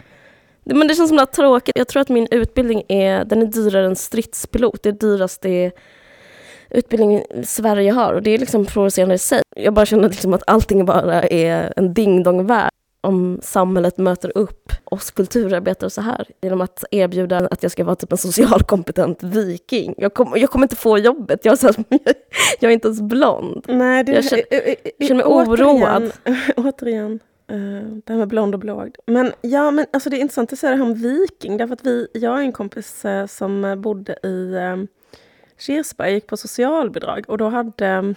Men 0.64 0.88
det 0.88 0.96
känns 0.96 1.10
som 1.10 1.20
att 1.20 1.34
tråkigt. 1.34 1.78
Jag 1.78 1.88
tror 1.88 2.02
att 2.02 2.10
min 2.10 2.28
utbildning 2.32 2.84
är, 2.88 3.26
den 3.26 3.42
är 3.42 3.46
dyrare 3.46 3.86
än 3.86 3.96
stridspilot. 3.96 4.84
Det 4.84 4.90
är 4.90 4.94
dyraste 4.94 5.72
utbildningen 6.70 7.24
Sverige 7.44 7.92
har 7.92 8.14
och 8.14 8.22
det 8.22 8.32
är 8.32 8.38
liksom 8.38 8.66
provocerande 8.66 9.16
i 9.16 9.18
sig. 9.18 9.42
Jag 9.56 9.74
bara 9.74 9.86
känner 9.86 10.10
liksom 10.10 10.34
att 10.34 10.44
allting 10.48 10.86
bara 10.86 11.24
är 11.24 11.74
en 11.76 11.94
ding-dong-värld 11.94 12.72
om 13.06 13.40
samhället 13.42 13.98
möter 13.98 14.38
upp 14.38 14.72
oss 14.84 15.12
kulturarbetare 15.12 15.90
så 15.90 16.02
här 16.02 16.28
genom 16.42 16.62
att 16.62 16.84
erbjuda 16.92 17.38
att 17.38 17.64
jag 17.64 17.72
ska 17.72 17.84
vara 17.84 17.96
typ 17.96 18.12
en 18.12 18.18
socialkompetent 18.18 19.24
viking. 19.24 19.96
Jag, 19.98 20.14
kom, 20.14 20.34
jag 20.36 20.50
kommer 20.50 20.66
inte 20.66 20.76
få 20.76 20.98
jobbet, 20.98 21.46
jag 21.46 21.52
är, 21.52 21.56
så 21.56 21.68
här, 21.68 21.76
jag 22.60 22.70
är 22.70 22.74
inte 22.74 22.88
ens 22.88 23.02
blond. 23.02 23.66
Nej, 23.68 24.04
det, 24.04 24.12
jag 24.12 24.26
känner, 24.26 25.06
känner 25.08 25.16
mig 25.16 25.26
oroad. 25.26 26.12
Återigen, 26.58 27.20
Uh, 27.52 27.98
det 28.06 28.14
här 28.14 28.18
med 28.18 28.28
blond 28.28 28.56
och 28.56 28.60
blåögd. 28.60 28.96
Men 29.06 29.32
ja, 29.42 29.72
men 29.72 29.86
alltså 29.94 30.10
det 30.10 30.18
är 30.18 30.20
intressant 30.20 30.54
att 30.54 30.60
säga 30.60 30.72
det 30.72 30.78
här 30.78 30.84
om 30.84 30.94
viking. 30.94 31.58
Därför 31.58 31.74
att 31.74 31.86
vi, 31.86 32.08
jag 32.14 32.34
och 32.34 32.40
en 32.40 32.52
kompis 32.52 33.06
uh, 33.06 33.26
som 33.26 33.82
bodde 33.82 34.18
i 34.24 34.56
uh, 34.56 34.86
Kirsberg 35.60 36.14
gick 36.14 36.28
på 36.28 36.38
socialbidrag 36.38 37.26
och 37.28 37.38
då 37.38 37.50
hade 37.50 38.16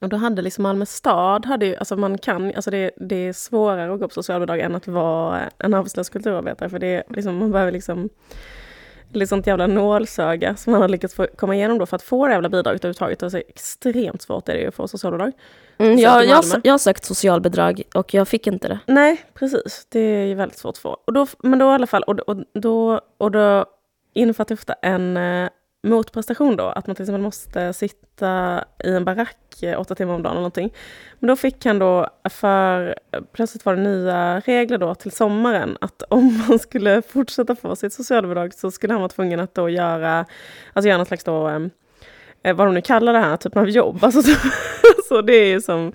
och 0.00 0.08
då 0.08 0.16
hade 0.16 0.42
liksom 0.42 0.62
Malmö 0.62 0.86
stad, 0.86 1.46
hade 1.46 1.66
ju, 1.66 1.76
alltså 1.76 1.96
man 1.96 2.18
kan, 2.18 2.54
alltså 2.54 2.70
det, 2.70 2.90
det 2.96 3.16
är 3.16 3.32
svårare 3.32 3.94
att 3.94 4.00
gå 4.00 4.08
på 4.08 4.14
socialbidrag 4.14 4.60
än 4.60 4.74
att 4.74 4.86
vara 4.86 5.40
en 5.58 5.74
arbetslös 5.74 6.08
kulturarbetare. 6.08 6.70
För 6.70 6.78
det 6.78 7.02
liksom, 7.08 7.36
man 7.36 7.52
behöver 7.52 7.72
liksom 7.72 8.08
det 9.12 9.20
är 9.20 9.26
sånt 9.26 9.46
jävla 9.46 9.66
nålsöga 9.66 10.56
som 10.56 10.72
man 10.72 10.82
har 10.82 10.88
lyckats 10.88 11.14
få, 11.14 11.26
komma 11.36 11.54
igenom 11.54 11.78
då 11.78 11.86
för 11.86 11.96
att 11.96 12.02
få 12.02 12.26
det 12.26 12.32
jävla 12.32 12.48
bidraget 12.48 12.84
överhuvudtaget. 12.84 13.22
Alltså 13.22 13.38
extremt 13.38 14.22
svårt 14.22 14.48
är 14.48 14.52
det 14.52 14.60
ju 14.60 14.68
att 14.68 14.74
få 14.74 14.88
socialbidrag. 14.88 15.32
Mm, 15.78 15.98
jag, 15.98 16.26
jag, 16.26 16.44
jag 16.64 16.72
har 16.72 16.78
sökt 16.78 17.04
socialbidrag 17.04 17.82
och 17.94 18.14
jag 18.14 18.28
fick 18.28 18.46
inte 18.46 18.68
det. 18.68 18.78
Nej, 18.86 19.24
precis. 19.34 19.86
Det 19.88 20.00
är 20.00 20.26
ju 20.26 20.34
väldigt 20.34 20.58
svårt 20.58 20.72
att 20.74 20.78
få. 20.78 20.96
Och 21.04 21.12
då, 21.12 21.26
men 21.38 21.58
då 21.58 21.66
i 21.66 21.74
alla 21.74 21.86
fall, 21.86 22.02
och, 22.02 22.18
och, 22.18 22.36
då, 22.54 23.00
och 23.18 23.30
då 23.30 23.66
innefattar 24.14 24.54
ofta 24.54 24.72
en 24.72 25.16
eh, 25.16 25.48
motprestation 25.82 26.56
då, 26.56 26.64
att 26.64 26.86
man 26.86 26.96
till 26.96 27.02
exempel 27.02 27.22
måste 27.22 27.72
sitta 27.72 28.64
i 28.84 28.90
en 28.90 29.04
barack 29.04 29.36
åtta 29.76 29.94
timmar 29.94 30.14
om 30.14 30.22
dagen 30.22 30.32
eller 30.32 30.40
någonting. 30.40 30.74
Men 31.18 31.28
då 31.28 31.36
fick 31.36 31.66
han 31.66 31.78
då 31.78 32.08
för, 32.30 32.98
plötsligt 33.32 33.66
var 33.66 33.76
det 33.76 33.82
nya 33.82 34.40
regler 34.40 34.78
då 34.78 34.94
till 34.94 35.12
sommaren, 35.12 35.78
att 35.80 36.02
om 36.02 36.44
man 36.48 36.58
skulle 36.58 37.02
fortsätta 37.02 37.56
få 37.56 37.76
sitt 37.76 37.92
socialbidrag 37.92 38.54
så 38.54 38.70
skulle 38.70 38.92
han 38.92 39.00
vara 39.00 39.08
tvungen 39.08 39.40
att 39.40 39.54
då 39.54 39.68
göra, 39.68 40.26
alltså 40.72 40.88
göra 40.88 40.98
något 40.98 41.08
slags 41.08 41.24
då, 41.24 41.48
eh, 42.42 42.54
vad 42.56 42.66
de 42.66 42.74
nu 42.74 42.80
kallar 42.80 43.12
det 43.12 43.18
här 43.18 43.36
typen 43.36 43.62
av 43.62 43.68
jobb. 43.68 43.98
Alltså, 44.04 44.22
så 45.08 45.22
det 45.22 45.32
är 45.32 45.60
som, 45.60 45.92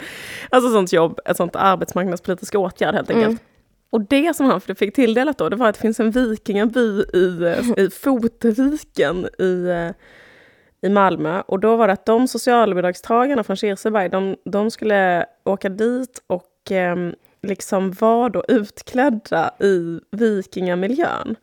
alltså 0.50 0.72
sånt 0.72 0.94
jobb, 0.94 1.20
ett 1.26 1.38
sånt 1.38 1.56
arbetsmarknadspolitisk 1.56 2.56
åtgärd 2.56 2.96
helt 2.96 3.10
enkelt. 3.10 3.26
Mm. 3.26 3.53
Och 3.94 4.02
det 4.02 4.36
som 4.36 4.46
han 4.46 4.62
fick 4.62 4.96
tilldelat 4.96 5.38
då, 5.38 5.50
det 5.50 5.56
var 5.56 5.70
att 5.70 5.76
det 5.76 5.82
finns 5.82 6.00
en 6.00 6.12
vikingaby 6.12 7.06
i, 7.14 7.44
eh, 7.44 7.84
i 7.86 7.90
Foteviken 7.90 9.28
i, 9.40 9.68
eh, 9.70 10.90
i 10.90 10.90
Malmö. 10.90 11.42
Och 11.42 11.60
då 11.60 11.76
var 11.76 11.88
det 11.88 11.94
att 11.94 12.06
de 12.06 12.28
socialbidragstagarna 12.28 13.44
från 13.44 13.56
Kirseberg, 13.56 14.10
de, 14.10 14.36
de 14.46 14.72
skulle 14.72 15.26
åka 15.44 15.70
dit 15.70 16.22
och 16.28 16.72
eh, 16.72 16.96
liksom 17.44 17.92
var 17.92 18.30
då 18.30 18.44
utklädda 18.48 19.52
i 19.60 20.00
vikingamiljön. 20.12 21.36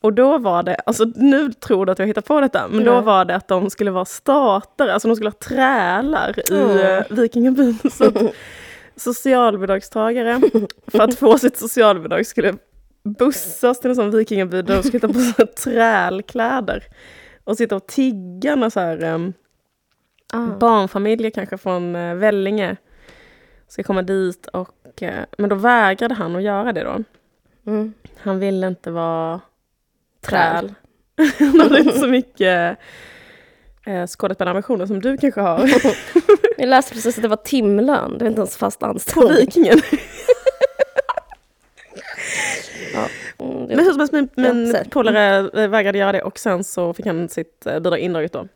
Och 0.00 0.12
då 0.12 0.38
var 0.38 0.62
det, 0.62 0.74
alltså 0.74 1.04
nu 1.16 1.52
tror 1.52 1.86
du 1.86 1.92
att 1.92 1.98
jag 1.98 2.06
hittar 2.06 2.22
på 2.22 2.40
detta, 2.40 2.68
men 2.68 2.84
då 2.84 3.00
var 3.00 3.24
det 3.24 3.34
att 3.36 3.48
de 3.48 3.70
skulle 3.70 3.90
vara 3.90 4.04
statare, 4.04 4.92
alltså 4.92 5.08
de 5.08 5.16
skulle 5.16 5.30
ha 5.30 5.38
trälar 5.38 6.52
i 6.52 6.60
mm. 6.60 7.04
vikingabyn. 7.10 7.78
Så 7.92 8.12
socialbidragstagare 8.96 10.40
för 10.86 11.00
att 11.00 11.14
få 11.14 11.38
sitt 11.38 11.56
socialbidrag 11.56 12.26
skulle 12.26 12.54
bussas 13.04 13.80
till 13.80 13.90
en 13.90 13.96
sån 13.96 14.10
vikingaby 14.10 14.62
där 14.62 14.76
de 14.76 14.82
skulle 14.82 15.00
ta 15.00 15.08
på 15.08 15.18
sig 15.18 15.46
trälkläder 15.46 16.84
och 17.44 17.56
sitta 17.56 17.76
och 17.76 17.86
tigga 17.86 18.56
med 18.56 18.72
så 18.72 18.80
här, 18.80 19.04
um, 19.04 19.32
ah. 20.32 20.46
barnfamiljer 20.46 21.30
kanske 21.30 21.58
från 21.58 21.96
uh, 21.96 22.14
Vellinge 22.14 22.76
ska 23.68 23.82
komma 23.82 24.02
dit 24.02 24.46
och 24.46 25.02
uh, 25.02 25.08
men 25.38 25.50
då 25.50 25.56
vägrade 25.56 26.14
han 26.14 26.36
att 26.36 26.42
göra 26.42 26.72
det 26.72 26.84
då. 26.84 27.04
Mm. 27.66 27.94
Han 28.16 28.38
ville 28.38 28.66
inte 28.66 28.90
vara 28.90 29.40
träl. 30.20 30.74
han 31.38 31.60
hade 31.60 31.78
inte 31.78 31.98
så 31.98 32.06
mycket 32.06 32.78
eh, 33.86 34.06
skådespelarambitioner 34.06 34.86
som 34.86 35.00
du 35.00 35.16
kanske 35.16 35.40
har. 35.40 35.70
Jag 36.58 36.68
läste 36.68 36.94
precis 36.94 37.16
att 37.16 37.22
det 37.22 37.28
var 37.28 37.36
timlön, 37.36 38.18
det 38.18 38.24
är 38.24 38.28
inte 38.28 38.40
ens 38.40 38.56
fast 38.56 38.82
anställning. 38.82 39.28
På 39.28 39.40
Vikingen? 39.40 39.80
ja. 42.94 43.08
Mm, 43.38 43.64
men 43.64 43.78
hur 43.78 43.90
som 43.90 43.98
helst, 43.98 44.12
min, 44.12 44.28
min 44.34 44.76
polare 44.90 45.50
eh, 45.62 45.68
vägrade 45.68 45.98
göra 45.98 46.12
det 46.12 46.22
och 46.22 46.38
sen 46.38 46.64
så 46.64 46.92
fick 46.92 47.06
han 47.06 47.28
sitt 47.28 47.66
eh, 47.66 47.78
bidrag 47.78 47.98
indraget 47.98 48.32
då. 48.32 48.48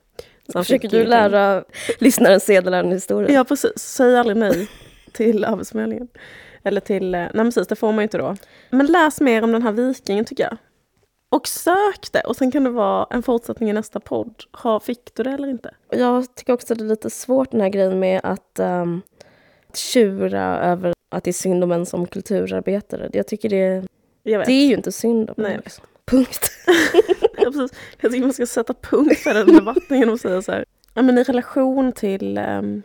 Så 0.52 0.58
Försöker 0.58 0.88
du 0.88 1.04
lära 1.04 1.64
lyssnaren 1.98 2.40
sedelärande 2.40 2.94
historia? 2.94 3.34
Ja 3.34 3.44
precis, 3.44 3.72
säg 3.76 4.18
aldrig 4.18 4.36
nej 4.36 4.68
till 5.12 5.44
Arbetsförmedlingen. 5.44 6.08
Eller 6.64 6.80
till, 6.80 7.14
eh, 7.14 7.26
nej 7.34 7.44
precis, 7.44 7.66
det 7.66 7.76
får 7.76 7.92
man 7.92 7.98
ju 7.98 8.02
inte 8.02 8.18
då. 8.18 8.36
Men 8.70 8.86
läs 8.86 9.20
mer 9.20 9.44
om 9.44 9.52
den 9.52 9.62
här 9.62 9.72
vikingen 9.72 10.24
tycker 10.24 10.44
jag. 10.44 10.56
Och 11.30 11.48
sök 11.48 12.12
det 12.12 12.20
och 12.20 12.36
sen 12.36 12.50
kan 12.50 12.64
det 12.64 12.70
vara 12.70 13.06
en 13.10 13.22
fortsättning 13.22 13.70
i 13.70 13.72
nästa 13.72 14.00
podd. 14.00 14.34
Ha, 14.52 14.80
fick 14.80 15.14
du 15.14 15.22
det 15.22 15.30
eller 15.30 15.48
inte? 15.48 15.74
Jag 15.90 16.34
tycker 16.34 16.52
också 16.52 16.72
att 16.72 16.78
det 16.78 16.84
är 16.84 16.88
lite 16.88 17.10
svårt 17.10 17.50
den 17.50 17.60
här 17.60 17.68
grejen 17.68 17.98
med 17.98 18.20
att 18.24 18.58
um, 18.58 19.02
tjura 19.74 20.58
över 20.58 20.94
att 21.08 21.24
det 21.24 21.30
är 21.30 21.32
synd 21.32 21.64
om 21.64 21.72
en 21.72 21.86
som 21.86 22.06
kulturarbetare. 22.06 23.10
Jag 23.12 23.26
tycker 23.26 23.48
det, 23.48 23.86
jag 24.22 24.46
det 24.46 24.52
är 24.52 24.66
ju 24.66 24.74
inte 24.74 24.92
synd 24.92 25.30
om 25.30 25.34
Nej. 25.36 25.56
Liksom. 25.56 25.84
Punkt. 26.04 26.50
ja, 27.36 27.44
precis. 27.44 27.78
Jag 28.00 28.12
tycker 28.12 28.24
man 28.24 28.32
ska 28.32 28.46
sätta 28.46 28.74
punkt 28.74 29.18
för 29.18 29.34
den 29.34 29.56
debatten 29.56 29.98
genom 29.98 30.14
att 30.14 30.20
säga 30.20 30.42
så 30.42 30.52
här. 30.52 30.64
Ja, 30.94 31.02
men 31.02 31.18
i 31.18 31.22
relation 31.22 31.92
till... 31.92 32.38
Um, 32.38 32.82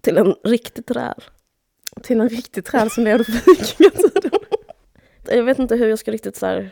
till 0.00 0.16
en 0.16 0.34
riktig 0.44 0.86
träl. 0.86 1.24
Till 2.02 2.20
en 2.20 2.28
riktig 2.28 2.64
träl 2.64 2.90
som 2.90 3.04
levde 3.04 3.24
på 3.24 3.32
vikingatiden. 3.32 4.40
jag 5.28 5.44
vet 5.44 5.58
inte 5.58 5.76
hur 5.76 5.88
jag 5.88 5.98
ska 5.98 6.10
riktigt 6.10 6.36
så 6.36 6.46
här 6.46 6.70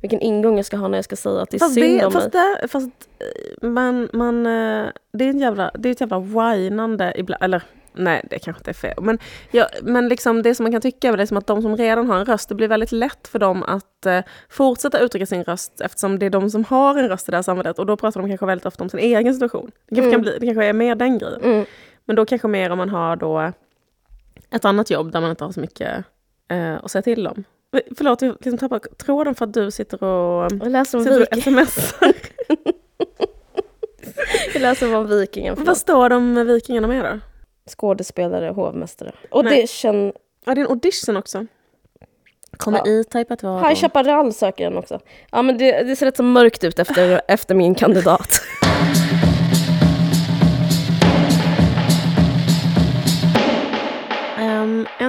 vilken 0.00 0.20
ingång 0.20 0.56
jag 0.56 0.66
ska 0.66 0.76
ha 0.76 0.88
när 0.88 0.98
jag 0.98 1.04
ska 1.04 1.16
säga 1.16 1.40
att 1.40 1.50
det 1.50 1.56
är 1.56 1.58
fast 1.58 1.74
synd 1.74 2.00
det, 2.00 2.06
om 2.06 2.12
fast 2.12 2.34
mig. 2.34 2.56
Det, 2.62 2.68
fast 2.68 2.90
eh, 3.18 3.68
man, 3.68 4.08
man, 4.12 4.46
eh, 4.46 4.86
det 5.12 5.24
är, 5.24 5.28
en 5.28 5.38
jävla, 5.38 5.70
det 5.74 5.88
är 5.88 5.92
ett 5.92 6.00
jävla 6.00 6.18
whinande 6.18 7.12
ibland, 7.16 7.42
eller 7.42 7.62
nej 7.92 8.26
det 8.30 8.38
kanske 8.38 8.60
inte 8.60 8.70
är 8.70 8.74
fel. 8.74 8.94
Men, 9.00 9.18
ja, 9.50 9.68
men 9.82 10.08
liksom 10.08 10.42
det 10.42 10.54
som 10.54 10.64
man 10.64 10.72
kan 10.72 10.80
tycka 10.80 11.08
är 11.08 11.16
det 11.16 11.26
som 11.26 11.36
att 11.36 11.46
de 11.46 11.62
som 11.62 11.76
redan 11.76 12.10
har 12.10 12.18
en 12.18 12.24
röst, 12.24 12.48
det 12.48 12.54
blir 12.54 12.68
väldigt 12.68 12.92
lätt 12.92 13.28
för 13.28 13.38
dem 13.38 13.62
att 13.62 14.06
uh, 14.06 14.20
fortsätta 14.48 14.98
uttrycka 14.98 15.26
sin 15.26 15.44
röst 15.44 15.80
eftersom 15.80 16.18
det 16.18 16.26
är 16.26 16.30
de 16.30 16.50
som 16.50 16.64
har 16.64 16.98
en 16.98 17.08
röst 17.08 17.28
i 17.28 17.30
det 17.30 17.36
här 17.36 17.42
samhället 17.42 17.78
och 17.78 17.86
då 17.86 17.96
pratar 17.96 18.20
de 18.20 18.28
kanske 18.28 18.46
väldigt 18.46 18.66
ofta 18.66 18.84
om 18.84 18.90
sin 18.90 19.00
egen 19.00 19.34
situation. 19.34 19.70
Det 19.88 19.94
kanske, 19.94 20.08
mm. 20.08 20.12
kan 20.12 20.20
bli, 20.20 20.38
det 20.40 20.46
kanske 20.46 20.64
är 20.64 20.72
mer 20.72 20.94
den 20.94 21.18
grejen. 21.18 21.42
Mm. 21.42 21.64
Men 22.04 22.16
då 22.16 22.26
kanske 22.26 22.48
mer 22.48 22.70
om 22.70 22.78
man 22.78 22.88
har 22.88 23.16
då 23.16 23.52
ett 24.50 24.64
annat 24.64 24.90
jobb 24.90 25.12
där 25.12 25.20
man 25.20 25.30
inte 25.30 25.44
har 25.44 25.52
så 25.52 25.60
mycket 25.60 26.04
uh, 26.52 26.76
att 26.84 26.90
säga 26.90 27.02
till 27.02 27.26
om. 27.26 27.44
Förlåt, 27.96 28.22
jag 28.22 28.36
liksom 28.40 28.58
tappar 28.58 28.78
tråden 28.78 29.34
för 29.34 29.44
att 29.44 29.54
du 29.54 29.70
sitter 29.70 30.04
och, 30.04 30.52
jag 30.52 30.70
läser 30.70 30.98
om 30.98 31.04
sitter 31.04 31.36
och 31.36 31.42
smsar. 31.42 32.14
jag 34.52 34.62
läser 34.62 34.94
om 34.94 35.08
vikingen. 35.08 35.56
Förlåt. 35.56 35.68
Vad 35.68 35.76
står 35.76 36.12
om 36.12 36.46
vikingarna 36.46 36.88
med 36.88 37.04
då? 37.04 37.20
Skådespelare, 37.70 38.48
hovmästare. 38.48 39.12
Audition. 39.30 40.12
Ja, 40.44 40.54
det 40.54 40.60
är 40.60 40.64
en 40.64 40.70
audition 40.70 41.16
också. 41.16 41.46
Kommer 42.56 42.78
ja. 42.84 43.00
E-Type 43.00 43.36
vara... 43.42 43.68
High 43.68 43.80
Chaparral 43.80 44.32
söker 44.32 44.64
den 44.64 44.78
också. 44.78 45.00
Ja, 45.30 45.42
men 45.42 45.58
det, 45.58 45.82
det 45.82 45.96
ser 45.96 46.06
rätt 46.06 46.16
så 46.16 46.22
mörkt 46.22 46.64
ut 46.64 46.78
efter, 46.78 47.20
efter 47.28 47.54
min 47.54 47.74
kandidat. 47.74 48.40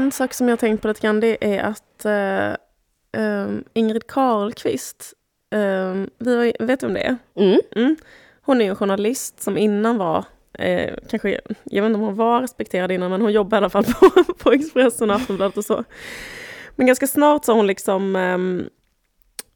En 0.10 0.14
sak 0.14 0.34
som 0.34 0.50
jag 0.50 0.60
tänkt 0.60 0.82
på 0.82 0.88
lite 0.88 1.02
grann 1.02 1.20
det 1.20 1.56
är 1.56 1.64
att 1.64 2.06
uh, 2.06 3.22
um, 3.22 3.64
Ingrid 3.74 4.08
Carlqvist, 4.08 5.14
um, 5.52 6.10
vi 6.18 6.54
vet 6.60 6.80
du 6.80 6.88
vem 6.88 6.94
det 6.94 7.02
är? 7.02 7.18
Mm. 7.36 7.60
Mm. 7.76 7.96
Hon 8.42 8.62
är 8.62 8.70
en 8.70 8.76
journalist 8.76 9.42
som 9.42 9.58
innan 9.58 9.98
var 9.98 10.26
Eh, 10.54 10.94
kanske, 11.10 11.42
jag 11.64 11.84
vet 11.84 11.90
inte 11.90 12.00
om 12.00 12.06
hon 12.06 12.16
var 12.16 12.42
respekterad 12.42 12.92
innan, 12.92 13.12
men 13.12 13.22
hon 13.22 13.32
jobbade 13.32 13.56
i 13.56 13.58
alla 13.58 13.70
fall 13.70 13.84
på, 14.00 14.34
på 14.34 14.52
Expressen 14.52 15.10
och 15.10 15.16
Aftonbladet 15.16 15.58
och 15.58 15.66
så. 15.66 15.84
Men 16.76 16.88
ganska 16.88 17.08
snart 17.08 17.46
så 17.46 17.52
har 17.52 17.58
hon 17.58 17.68
liksom 17.68 18.16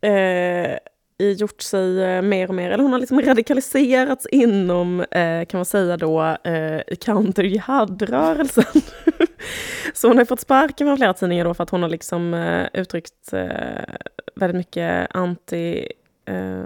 eh, 0.01 0.77
gjort 1.17 1.61
sig 1.61 2.03
eh, 2.03 2.21
mer 2.21 2.47
och 2.47 2.55
mer, 2.55 2.71
eller 2.71 2.83
hon 2.83 2.93
har 2.93 2.99
liksom 2.99 3.21
radikaliserats 3.21 4.25
inom, 4.25 4.99
eh, 4.99 5.45
kan 5.45 5.57
man 5.57 5.65
säga 5.65 5.97
då, 5.97 6.21
eh, 6.23 6.81
counter-jihad-rörelsen. 6.99 8.81
så 9.93 10.07
hon 10.07 10.17
har 10.17 10.25
fått 10.25 10.39
sparken 10.39 10.87
från 10.87 10.97
flera 10.97 11.13
tidningar 11.13 11.45
då 11.45 11.53
för 11.53 11.63
att 11.63 11.69
hon 11.69 11.81
har 11.81 11.89
liksom 11.89 12.33
eh, 12.33 12.67
uttryckt 12.73 13.33
eh, 13.33 13.95
väldigt 14.35 14.57
mycket 14.57 15.15
anti 15.15 15.87
eh, 16.25 16.63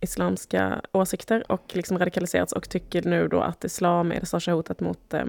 islamska 0.00 0.80
åsikter 0.92 1.52
och 1.52 1.72
liksom 1.72 1.98
radikaliserats 1.98 2.52
och 2.52 2.68
tycker 2.68 3.02
nu 3.02 3.28
då 3.28 3.40
att 3.40 3.64
islam 3.64 4.12
är 4.12 4.20
det 4.20 4.26
största 4.26 4.52
hotet 4.52 4.80
mot 4.80 5.14
eh, 5.14 5.24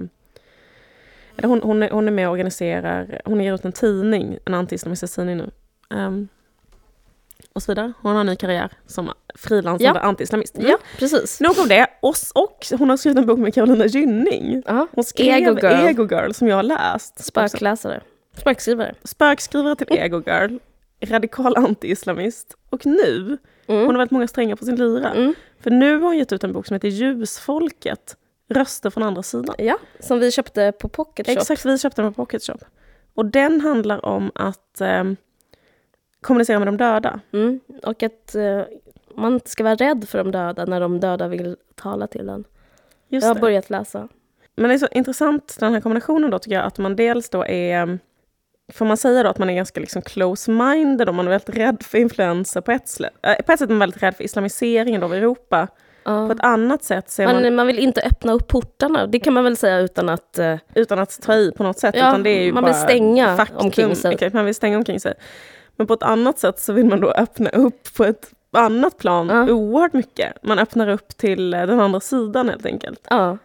hon, 1.42 1.60
hon, 1.62 1.82
är, 1.82 1.90
hon 1.90 2.08
är 2.08 2.12
med 2.12 2.28
och 2.28 2.32
organiserar, 2.32 3.20
hon 3.24 3.40
ger 3.40 3.54
ut 3.54 3.64
en 3.64 3.72
tidning, 3.72 4.38
en 4.44 4.54
antiislamistisk 4.54 5.14
tidning 5.14 5.36
nu. 5.36 5.50
Um, 5.90 6.28
och 7.54 7.62
så 7.62 7.72
vidare. 7.72 7.92
Hon 8.02 8.12
har 8.12 8.20
en 8.20 8.26
ny 8.26 8.36
karriär 8.36 8.70
som 8.86 9.12
frilansande 9.34 10.00
ja. 10.00 10.06
antiislamist. 10.06 10.58
Mm. 10.58 10.70
Ja, 10.70 10.78
precis. 10.98 11.40
Nog 11.40 11.58
om 11.58 11.68
det. 11.68 11.86
Och, 12.00 12.14
och 12.34 12.66
hon 12.78 12.90
har 12.90 12.96
skrivit 12.96 13.18
en 13.18 13.26
bok 13.26 13.38
med 13.38 13.54
Carolina 13.54 13.86
Gynning. 13.86 14.62
Uh 14.70 14.84
Hon 14.92 15.04
skrev 15.04 15.34
Ego 15.34 15.58
Girl. 15.60 15.88
Ego 15.88 16.08
Girl 16.10 16.32
som 16.32 16.48
jag 16.48 16.56
har 16.56 16.62
läst. 16.62 17.24
Spökläsare. 17.24 18.00
Spökskrivare. 18.36 18.94
Spökskrivare 19.04 19.76
till 19.76 19.86
Ego 19.90 20.22
Girl. 20.26 20.58
Radikal 21.00 21.56
antiislamist. 21.56 22.56
Och 22.70 22.86
nu, 22.86 23.38
mm. 23.66 23.80
hon 23.80 23.86
har 23.86 23.92
väldigt 23.92 24.10
många 24.10 24.28
strängar 24.28 24.56
på 24.56 24.64
sin 24.64 24.76
lyra. 24.76 25.12
Mm. 25.12 25.34
För 25.60 25.70
nu 25.70 25.92
har 25.92 26.06
hon 26.06 26.18
gett 26.18 26.32
ut 26.32 26.44
en 26.44 26.52
bok 26.52 26.66
som 26.66 26.74
heter 26.74 26.88
Ljusfolket. 26.88 28.16
Röster 28.48 28.90
från 28.90 29.02
andra 29.02 29.22
sidan. 29.22 29.54
Ja, 29.58 29.78
som 30.00 30.18
vi 30.18 30.30
köpte 30.30 30.72
på 30.72 30.88
Pocket 30.88 31.26
Shop. 31.26 31.32
Exakt, 31.32 31.64
vi 31.64 31.78
köpte 31.78 32.02
den 32.02 32.14
på 32.14 32.22
Pocket 32.22 32.42
Shop. 32.42 32.58
Och 33.14 33.26
den 33.26 33.60
handlar 33.60 34.04
om 34.04 34.30
att 34.34 34.80
eh, 34.80 35.04
kommunicera 36.24 36.58
med 36.58 36.68
de 36.68 36.76
döda. 36.76 37.20
Mm. 37.32 37.60
Och 37.82 38.02
att 38.02 38.34
eh, 38.34 38.62
man 39.14 39.34
inte 39.34 39.50
ska 39.50 39.64
vara 39.64 39.74
rädd 39.74 40.08
för 40.08 40.18
de 40.18 40.30
döda 40.30 40.64
när 40.64 40.80
de 40.80 41.00
döda 41.00 41.28
vill 41.28 41.56
tala 41.74 42.06
till 42.06 42.28
en. 42.28 42.44
Just 43.08 43.24
jag 43.24 43.30
har 43.30 43.34
det. 43.34 43.40
börjat 43.40 43.70
läsa. 43.70 44.08
Men 44.56 44.68
det 44.68 44.74
är 44.74 44.78
så 44.78 44.88
intressant 44.90 45.56
den 45.60 45.72
här 45.72 45.80
kombinationen 45.80 46.30
då 46.30 46.38
tycker 46.38 46.56
jag, 46.56 46.64
att 46.64 46.78
man 46.78 46.96
dels 46.96 47.30
då 47.30 47.46
är 47.46 47.98
Får 48.72 48.84
man 48.84 48.96
säga 48.96 49.22
då 49.22 49.28
att 49.28 49.38
man 49.38 49.50
är 49.50 49.54
ganska 49.54 49.80
liksom 49.80 50.02
close-minded 50.02 51.08
och 51.08 51.14
man 51.14 51.26
är 51.26 51.30
väldigt 51.30 51.56
rädd 51.56 51.82
för 51.82 51.98
influenser 51.98 52.60
på 52.60 52.72
ett, 52.72 53.00
äh, 53.00 53.34
på 53.46 53.52
ett 53.52 53.58
sätt 53.58 53.70
är 53.70 53.74
man 53.74 53.78
väldigt 53.78 54.02
rädd 54.02 54.16
för 54.16 54.24
islamiseringen 54.24 55.02
av 55.02 55.14
Europa. 55.14 55.68
Uh. 56.08 56.26
På 56.26 56.32
ett 56.32 56.40
annat 56.40 56.84
sätt 56.84 57.10
så 57.10 57.22
man, 57.22 57.42
man... 57.42 57.54
Man 57.54 57.66
vill 57.66 57.78
inte 57.78 58.02
öppna 58.02 58.32
upp 58.32 58.48
portarna, 58.48 59.06
det 59.06 59.18
kan 59.18 59.32
man 59.32 59.44
väl 59.44 59.56
säga 59.56 59.78
utan 59.78 60.08
att... 60.08 60.38
Uh... 60.38 60.56
Utan 60.74 60.98
att 60.98 61.22
ta 61.22 61.34
i 61.34 61.52
på 61.52 61.62
något 61.62 61.78
sätt. 61.78 61.94
Ja, 61.98 62.08
utan 62.08 62.22
det 62.22 62.30
är 62.30 62.42
ju 62.42 62.52
man 62.52 62.64
vill 62.64 62.74
stänga 62.74 63.36
faktum. 63.36 63.58
omkring 63.58 63.96
sig. 63.96 64.14
Okay, 64.14 64.30
man 64.32 64.44
vill 64.44 64.54
stänga 64.54 64.76
omkring 64.76 65.00
sig. 65.00 65.14
Men 65.76 65.86
på 65.86 65.94
ett 65.94 66.02
annat 66.02 66.38
sätt 66.38 66.60
så 66.60 66.72
vill 66.72 66.86
man 66.86 67.00
då 67.00 67.10
öppna 67.10 67.50
upp 67.50 67.94
på 67.96 68.04
ett 68.04 68.32
annat 68.50 68.98
plan 68.98 69.28
ja. 69.28 69.52
oerhört 69.52 69.92
mycket. 69.92 70.42
Man 70.42 70.58
öppnar 70.58 70.88
upp 70.88 71.08
till 71.08 71.54
eh, 71.54 71.66
den 71.66 71.80
andra 71.80 72.00
sidan 72.00 72.48
helt 72.48 72.66
enkelt. 72.66 73.06
Ja, 73.10 73.38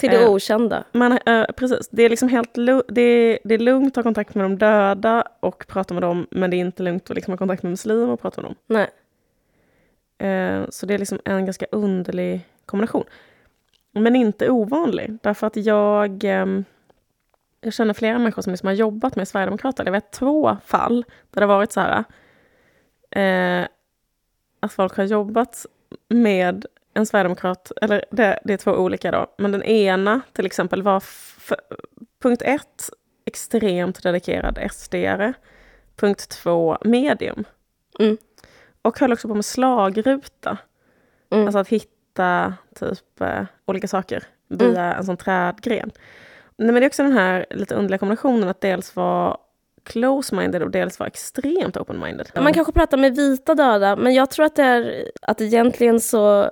till 0.00 0.10
det 0.10 0.22
eh, 0.22 0.30
okända. 0.30 0.84
Man, 0.92 1.18
eh, 1.26 1.44
precis. 1.56 1.88
Det 1.88 2.02
är, 2.02 2.10
liksom 2.10 2.28
helt 2.28 2.54
det, 2.54 3.02
är, 3.02 3.38
det 3.44 3.54
är 3.54 3.58
lugnt 3.58 3.92
att 3.92 3.96
ha 3.96 4.02
kontakt 4.02 4.34
med 4.34 4.44
de 4.44 4.58
döda 4.58 5.24
och 5.40 5.66
prata 5.68 5.94
med 5.94 6.02
dem, 6.02 6.26
men 6.30 6.50
det 6.50 6.56
är 6.56 6.58
inte 6.58 6.82
lugnt 6.82 7.10
att 7.10 7.16
liksom 7.16 7.32
ha 7.32 7.38
kontakt 7.38 7.62
med 7.62 7.70
muslimer 7.70 8.08
och 8.08 8.20
prata 8.20 8.42
med 8.42 8.50
dem. 8.50 8.56
Nej. 8.66 8.88
Eh, 10.18 10.64
så 10.68 10.86
det 10.86 10.94
är 10.94 10.98
liksom 10.98 11.20
en 11.24 11.44
ganska 11.44 11.66
underlig 11.72 12.40
kombination. 12.66 13.04
Men 13.92 14.16
inte 14.16 14.50
ovanlig, 14.50 15.18
därför 15.22 15.46
att 15.46 15.56
jag 15.56 16.24
eh, 16.24 16.46
jag 17.60 17.72
känner 17.72 17.94
flera 17.94 18.18
människor 18.18 18.42
som 18.42 18.52
liksom 18.52 18.66
har 18.66 18.74
jobbat 18.74 19.16
med 19.16 19.28
Sverigedemokraterna. 19.28 19.88
Jag 19.88 19.92
vet 19.92 20.10
två 20.10 20.56
fall 20.64 21.04
där 21.30 21.40
det 21.40 21.46
har 21.46 21.56
varit 21.56 21.72
så 21.72 21.80
här 21.80 22.04
eh, 23.10 23.68
att 24.60 24.72
folk 24.72 24.96
har 24.96 25.04
jobbat 25.04 25.66
med 26.08 26.66
en 26.94 27.06
sverigedemokrat, 27.06 27.72
eller 27.82 28.04
det, 28.10 28.40
det, 28.44 28.52
är 28.52 28.56
två 28.56 28.70
olika 28.72 29.10
då, 29.10 29.26
men 29.38 29.52
den 29.52 29.62
ena 29.62 30.20
till 30.32 30.46
exempel 30.46 30.82
var 30.82 31.02
punkt 32.22 32.42
ett, 32.44 32.90
extremt 33.24 34.02
dedikerad 34.02 34.58
SD-are. 34.58 35.34
Punkt 35.96 36.28
två, 36.28 36.78
medium. 36.84 37.44
Mm. 37.98 38.16
Och 38.82 38.98
höll 39.00 39.12
också 39.12 39.28
på 39.28 39.34
med 39.34 39.44
slagruta. 39.44 40.58
Mm. 41.30 41.46
Alltså 41.46 41.58
att 41.58 41.68
hitta 41.68 42.54
typ 42.74 43.20
eh, 43.20 43.44
olika 43.66 43.88
saker 43.88 44.24
via 44.48 44.84
mm. 44.84 44.98
en 44.98 45.04
sån 45.04 45.16
trädgren. 45.16 45.90
Nej, 46.60 46.72
men 46.72 46.74
det 46.74 46.84
är 46.84 46.88
också 46.88 47.02
den 47.02 47.12
här 47.12 47.46
lite 47.50 47.74
underliga 47.74 47.98
kombinationen 47.98 48.48
att 48.48 48.60
dels 48.60 48.96
vara 48.96 49.36
close-minded 49.84 50.62
och 50.62 50.70
dels 50.70 50.98
vara 50.98 51.06
extremt 51.06 51.76
open-minded. 51.76 52.42
Man 52.42 52.52
kanske 52.52 52.72
pratar 52.72 52.98
med 52.98 53.16
vita 53.16 53.54
döda, 53.54 53.96
men 53.96 54.14
jag 54.14 54.30
tror 54.30 54.46
att 54.46 54.56
det 54.56 54.62
är 54.62 55.10
att 55.22 55.40
egentligen 55.40 56.00
så 56.00 56.50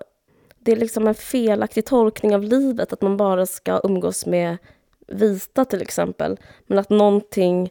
det 0.58 0.72
är 0.72 0.76
liksom 0.76 1.08
en 1.08 1.14
felaktig 1.14 1.86
tolkning 1.86 2.34
av 2.34 2.42
livet 2.42 2.92
att 2.92 3.02
man 3.02 3.16
bara 3.16 3.46
ska 3.46 3.80
umgås 3.84 4.26
med 4.26 4.56
vita 5.06 5.64
till 5.64 5.82
exempel. 5.82 6.36
Men 6.66 6.78
att 6.78 6.90
någonting 6.90 7.70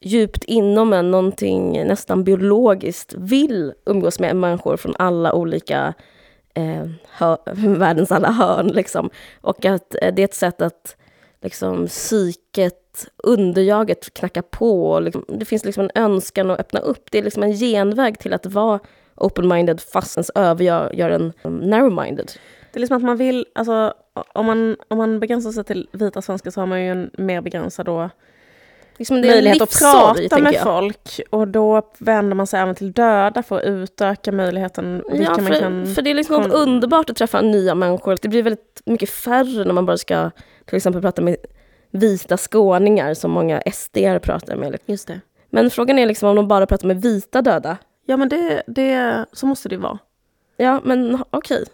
djupt 0.00 0.44
inom 0.44 0.92
en, 0.92 1.10
någonting 1.10 1.86
nästan 1.86 2.24
biologiskt 2.24 3.14
vill 3.18 3.72
umgås 3.86 4.20
med 4.20 4.36
människor 4.36 4.76
från 4.76 4.94
alla 4.98 5.32
olika 5.32 5.94
eh, 6.54 6.86
hör, 7.10 7.38
världens 7.76 8.12
alla 8.12 8.30
hörn. 8.30 8.68
Liksom. 8.68 9.10
Och 9.40 9.64
att 9.64 9.94
eh, 10.02 10.14
det 10.14 10.22
är 10.22 10.24
ett 10.24 10.34
sätt 10.34 10.62
att 10.62 10.96
liksom, 11.42 11.86
psyket, 11.86 13.06
underjaget 13.16 14.14
knackar 14.14 14.42
på. 14.42 15.00
Liksom, 15.00 15.24
det 15.28 15.44
finns 15.44 15.64
liksom 15.64 15.90
en 15.94 16.02
önskan 16.02 16.50
att 16.50 16.60
öppna 16.60 16.80
upp. 16.80 17.10
Det 17.10 17.18
är 17.18 17.22
liksom 17.22 17.42
en 17.42 17.52
genväg 17.52 18.18
till 18.18 18.32
att 18.32 18.46
vara 18.46 18.80
open-minded 19.14 19.80
fast 19.92 20.16
ens 20.16 20.30
övergör 20.34 20.92
gör 20.92 21.10
en 21.10 21.32
narrow-minded. 21.42 22.30
Det 22.72 22.78
är 22.78 22.80
liksom 22.80 22.96
att 22.96 23.02
man 23.02 23.16
vill, 23.16 23.46
alltså 23.54 23.94
om 24.34 24.46
man, 24.46 24.76
om 24.88 24.98
man 24.98 25.20
begränsar 25.20 25.52
sig 25.52 25.64
till 25.64 25.88
vita 25.92 26.22
svenskar 26.22 26.50
så 26.50 26.60
har 26.60 26.66
man 26.66 26.82
ju 26.82 26.90
en 26.90 27.10
mer 27.18 27.40
begränsad 27.40 27.86
då 27.86 28.10
liksom 28.98 29.20
möjlighet 29.20 29.62
att 29.62 29.78
prata 29.78 30.38
med 30.38 30.54
jag. 30.54 30.62
folk. 30.62 31.20
Och 31.30 31.48
då 31.48 31.82
vänder 31.98 32.34
man 32.34 32.46
sig 32.46 32.60
även 32.60 32.74
till 32.74 32.92
döda 32.92 33.42
för 33.42 33.58
att 33.58 33.64
utöka 33.64 34.32
möjligheten. 34.32 35.02
Ja, 35.08 35.34
för, 35.34 35.42
man 35.42 35.58
kan 35.58 35.86
för 35.86 36.02
det 36.02 36.10
är 36.10 36.14
liksom 36.14 36.42
något 36.42 36.52
underbart 36.52 37.10
att 37.10 37.16
träffa 37.16 37.40
nya 37.40 37.74
människor. 37.74 38.18
Det 38.22 38.28
blir 38.28 38.42
väldigt 38.42 38.82
mycket 38.84 39.10
färre 39.10 39.64
när 39.64 39.72
man 39.72 39.86
bara 39.86 39.96
ska 39.96 40.30
till 40.66 40.76
exempel 40.76 41.02
prata 41.02 41.22
med 41.22 41.36
vita 41.90 42.36
skåningar 42.36 43.14
som 43.14 43.30
många 43.30 43.62
SD 43.72 43.98
pratar 44.22 44.56
med. 44.56 44.78
Just 44.86 45.08
det. 45.08 45.20
Men 45.50 45.70
frågan 45.70 45.98
är 45.98 46.06
liksom 46.06 46.28
om 46.28 46.36
de 46.36 46.48
bara 46.48 46.66
pratar 46.66 46.88
med 46.88 47.02
vita 47.02 47.42
döda. 47.42 47.76
Ja 48.06 48.16
men 48.16 48.28
det, 48.28 48.62
det, 48.66 49.24
så 49.32 49.46
måste 49.46 49.68
det 49.68 49.76
vara. 49.76 49.98
Ja 50.56 50.80
men 50.84 51.24
okej. 51.30 51.64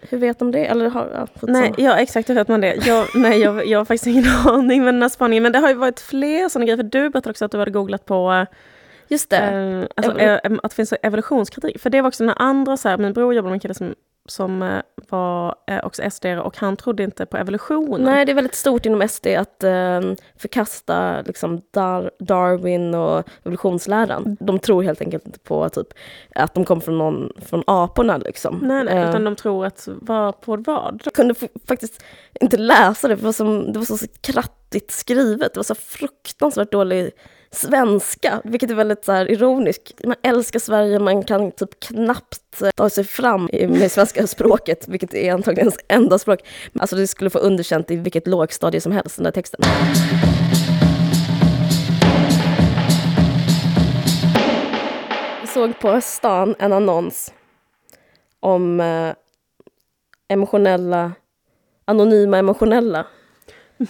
Hur 0.00 0.18
vet 0.18 0.38
de 0.38 0.50
det? 0.50 0.66
Eller 0.66 0.88
har, 0.88 1.10
ja, 1.14 1.26
nej, 1.42 1.74
ja, 1.78 1.96
exakt 1.96 2.30
hur 2.30 2.34
vet 2.34 2.48
man 2.48 2.60
det? 2.60 2.86
Jag, 2.86 3.06
nej, 3.14 3.40
jag, 3.40 3.66
jag 3.66 3.78
har 3.78 3.84
faktiskt 3.84 4.06
ingen 4.06 4.24
aning 4.46 4.84
med 4.84 4.94
den 4.94 5.02
här 5.02 5.08
spaningen. 5.08 5.42
Men 5.42 5.52
det 5.52 5.58
har 5.58 5.68
ju 5.68 5.74
varit 5.74 6.00
fler 6.00 6.48
sådana 6.48 6.64
grejer. 6.64 6.76
För 6.76 6.82
du 6.82 7.10
berättade 7.10 7.30
också 7.30 7.44
att 7.44 7.50
du 7.50 7.58
hade 7.58 7.70
googlat 7.70 8.04
på 8.04 8.46
Just 9.08 9.30
det. 9.30 9.36
Eh, 9.36 9.86
alltså, 9.96 10.18
eh, 10.18 10.40
att 10.62 10.70
det 10.70 10.74
finns 10.76 10.94
evolutionskritik. 11.02 11.80
För 11.80 11.90
det 11.90 12.00
var 12.00 12.08
också 12.08 12.24
den 12.24 12.34
andra, 12.36 12.76
så 12.76 12.88
här, 12.88 12.98
min 12.98 13.12
bror 13.12 13.34
jobbade 13.34 13.50
med 13.50 13.56
en 13.56 13.60
kille 13.60 13.74
som 13.74 13.94
som 14.30 14.62
eh, 14.62 14.80
var 15.08 15.54
eh, 15.66 15.84
också 15.84 16.10
SD 16.10 16.26
och 16.26 16.56
han 16.56 16.76
trodde 16.76 17.02
inte 17.02 17.26
på 17.26 17.36
evolutionen. 17.36 18.02
Nej, 18.02 18.24
det 18.24 18.32
är 18.32 18.34
väldigt 18.34 18.54
stort 18.54 18.86
inom 18.86 19.08
SD 19.08 19.26
att 19.26 19.64
eh, 19.64 20.00
förkasta 20.36 21.22
liksom 21.22 21.60
Dar 21.70 22.10
Darwin 22.18 22.94
och 22.94 23.28
evolutionsläran. 23.42 24.36
De 24.40 24.58
tror 24.58 24.82
helt 24.82 25.00
enkelt 25.00 25.26
inte 25.26 25.38
på 25.38 25.68
typ, 25.68 25.88
att 26.34 26.54
de 26.54 26.64
kommer 26.64 26.82
från, 26.82 26.98
någon, 26.98 27.32
från 27.46 27.62
aporna. 27.66 28.16
Liksom. 28.16 28.58
Nej, 28.62 28.84
nej 28.84 29.04
uh, 29.04 29.10
utan 29.10 29.24
de 29.24 29.36
tror 29.36 29.66
att 29.66 29.88
var 29.88 30.32
på 30.32 30.56
vad? 30.56 31.02
Jag 31.04 31.14
kunde 31.14 31.34
faktiskt 31.66 32.04
inte 32.40 32.56
läsa 32.56 33.08
det, 33.08 33.16
för 33.16 33.22
det 33.22 33.24
var, 33.24 33.32
som, 33.32 33.72
det 33.72 33.78
var 33.78 33.86
så 33.86 34.06
krattigt 34.20 34.90
skrivet. 34.90 35.54
Det 35.54 35.58
var 35.58 35.64
så 35.64 35.74
fruktansvärt 35.74 36.72
dålig 36.72 37.10
svenska, 37.50 38.40
vilket 38.44 38.70
är 38.70 38.74
väldigt 38.74 39.04
så 39.04 39.12
här, 39.12 39.30
ironiskt. 39.30 40.04
Man 40.04 40.16
älskar 40.22 40.58
Sverige, 40.58 40.98
man 40.98 41.24
kan 41.24 41.52
typ 41.52 41.80
knappt 41.80 42.62
eh, 42.62 42.70
ta 42.76 42.90
sig 42.90 43.04
fram 43.04 43.48
med 43.52 43.92
svenska 43.92 44.26
språket, 44.26 44.88
vilket 44.88 45.14
är 45.14 45.32
antagligen 45.32 45.66
ens 45.66 45.78
enda 45.88 46.18
språk. 46.18 46.40
Alltså 46.78 46.96
det 46.96 47.06
skulle 47.06 47.30
få 47.30 47.38
underkänt 47.38 47.90
i 47.90 47.96
vilket 47.96 48.26
lågstadie 48.26 48.80
som 48.80 48.92
helst, 48.92 49.16
den 49.16 49.24
där 49.24 49.30
texten. 49.30 49.60
Jag 55.40 55.48
såg 55.48 55.78
på 55.78 56.00
stan 56.00 56.54
en 56.58 56.72
annons 56.72 57.32
om 58.40 58.80
eh, 58.80 59.14
emotionella, 60.28 61.12
anonyma 61.84 62.38
emotionella. 62.38 63.06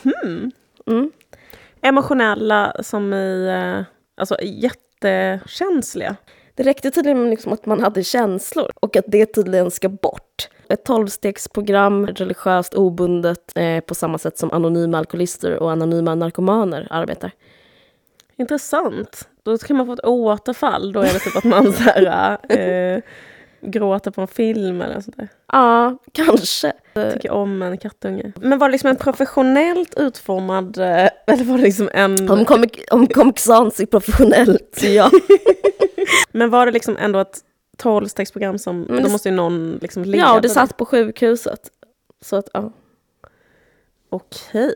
Mm. 0.04 0.50
Mm 0.86 1.10
emotionella 1.82 2.76
som 2.82 3.12
i, 3.12 3.46
eh, 3.48 3.84
alltså 4.20 4.36
jättekänsliga. 4.42 6.16
Det 6.54 6.62
räckte 6.62 6.90
tydligen 6.90 7.30
liksom 7.30 7.52
att 7.52 7.66
man 7.66 7.80
hade 7.80 8.04
känslor 8.04 8.70
och 8.74 8.96
att 8.96 9.04
det 9.08 9.26
tydligen 9.26 9.70
ska 9.70 9.88
bort. 9.88 10.48
Ett 10.68 10.84
tolvstegsprogram, 10.84 12.06
religiöst 12.06 12.74
obundet, 12.74 13.52
eh, 13.54 13.80
på 13.80 13.94
samma 13.94 14.18
sätt 14.18 14.38
som 14.38 14.52
anonyma 14.52 14.98
alkoholister 14.98 15.56
och 15.56 15.72
anonyma 15.72 16.14
narkomaner 16.14 16.86
arbetar. 16.90 17.30
Intressant. 18.36 19.28
Då 19.42 19.58
kan 19.58 19.76
man 19.76 19.86
få 19.86 19.92
ett 19.92 20.04
återfall. 20.04 20.92
Då 20.92 21.00
är 21.00 21.12
det 21.12 21.18
typ 21.18 21.36
att 21.36 21.44
man 21.44 21.72
så 21.72 21.82
här, 21.82 22.38
eh, 22.52 23.02
gråta 23.60 24.10
på 24.10 24.20
en 24.20 24.28
film 24.28 24.82
eller 24.82 25.00
sånt 25.00 25.16
där. 25.16 25.28
Ja, 25.52 25.98
kanske. 26.12 26.72
Tycker 27.12 27.30
om 27.30 27.62
en 27.62 27.78
kattunge. 27.78 28.32
Men 28.36 28.58
var 28.58 28.68
det 28.68 28.72
liksom 28.72 28.90
en 28.90 28.96
professionellt 28.96 29.98
utformad, 29.98 30.78
eh, 30.78 31.08
eller 31.26 31.44
var 31.44 31.56
det 31.56 31.64
liksom 31.64 31.90
en... 31.92 32.30
Om 32.90 33.06
Comic 33.06 33.38
Sans 33.38 33.80
är 33.80 33.86
professionellt, 33.86 34.82
ja. 34.82 35.10
Men 36.32 36.50
var 36.50 36.66
det 36.66 36.72
liksom 36.72 36.96
ändå 36.96 37.18
ett 37.18 37.38
tolvstegsprogram 37.76 38.58
som, 38.58 38.84
mm. 38.84 39.02
då 39.02 39.10
måste 39.10 39.28
ju 39.28 39.34
någon 39.34 39.78
liksom 39.82 40.04
leda 40.04 40.24
Ja, 40.24 40.34
och 40.34 40.42
det 40.42 40.48
satt 40.48 40.76
på 40.76 40.84
sjukhuset. 40.84 41.60
Så 42.20 42.36
att, 42.36 42.48
ja. 42.52 42.72
Okej. 44.10 44.74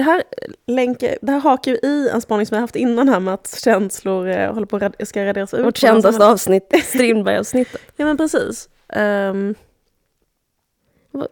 Det 0.00 0.04
här, 0.04 0.22
länkar, 0.66 1.18
det 1.22 1.32
här 1.32 1.40
hakar 1.40 1.72
ju 1.72 1.76
i 1.76 2.08
en 2.08 2.20
spaning 2.20 2.46
som 2.46 2.54
jag 2.54 2.60
haft 2.60 2.76
innan 2.76 3.08
här 3.08 3.20
med 3.20 3.34
att 3.34 3.60
känslor 3.64 4.28
eh, 4.28 4.54
håller 4.54 4.66
på 4.66 4.76
att 4.76 5.08
ska 5.08 5.24
raderas 5.24 5.54
ut. 5.54 5.64
Vårt 5.64 5.76
kändaste 5.76 6.26
avsnitt, 6.26 6.74
Strindberg-avsnittet. 6.84 7.80
ja 7.96 8.04
men 8.04 8.16
precis. 8.16 8.68
Um, 8.96 9.54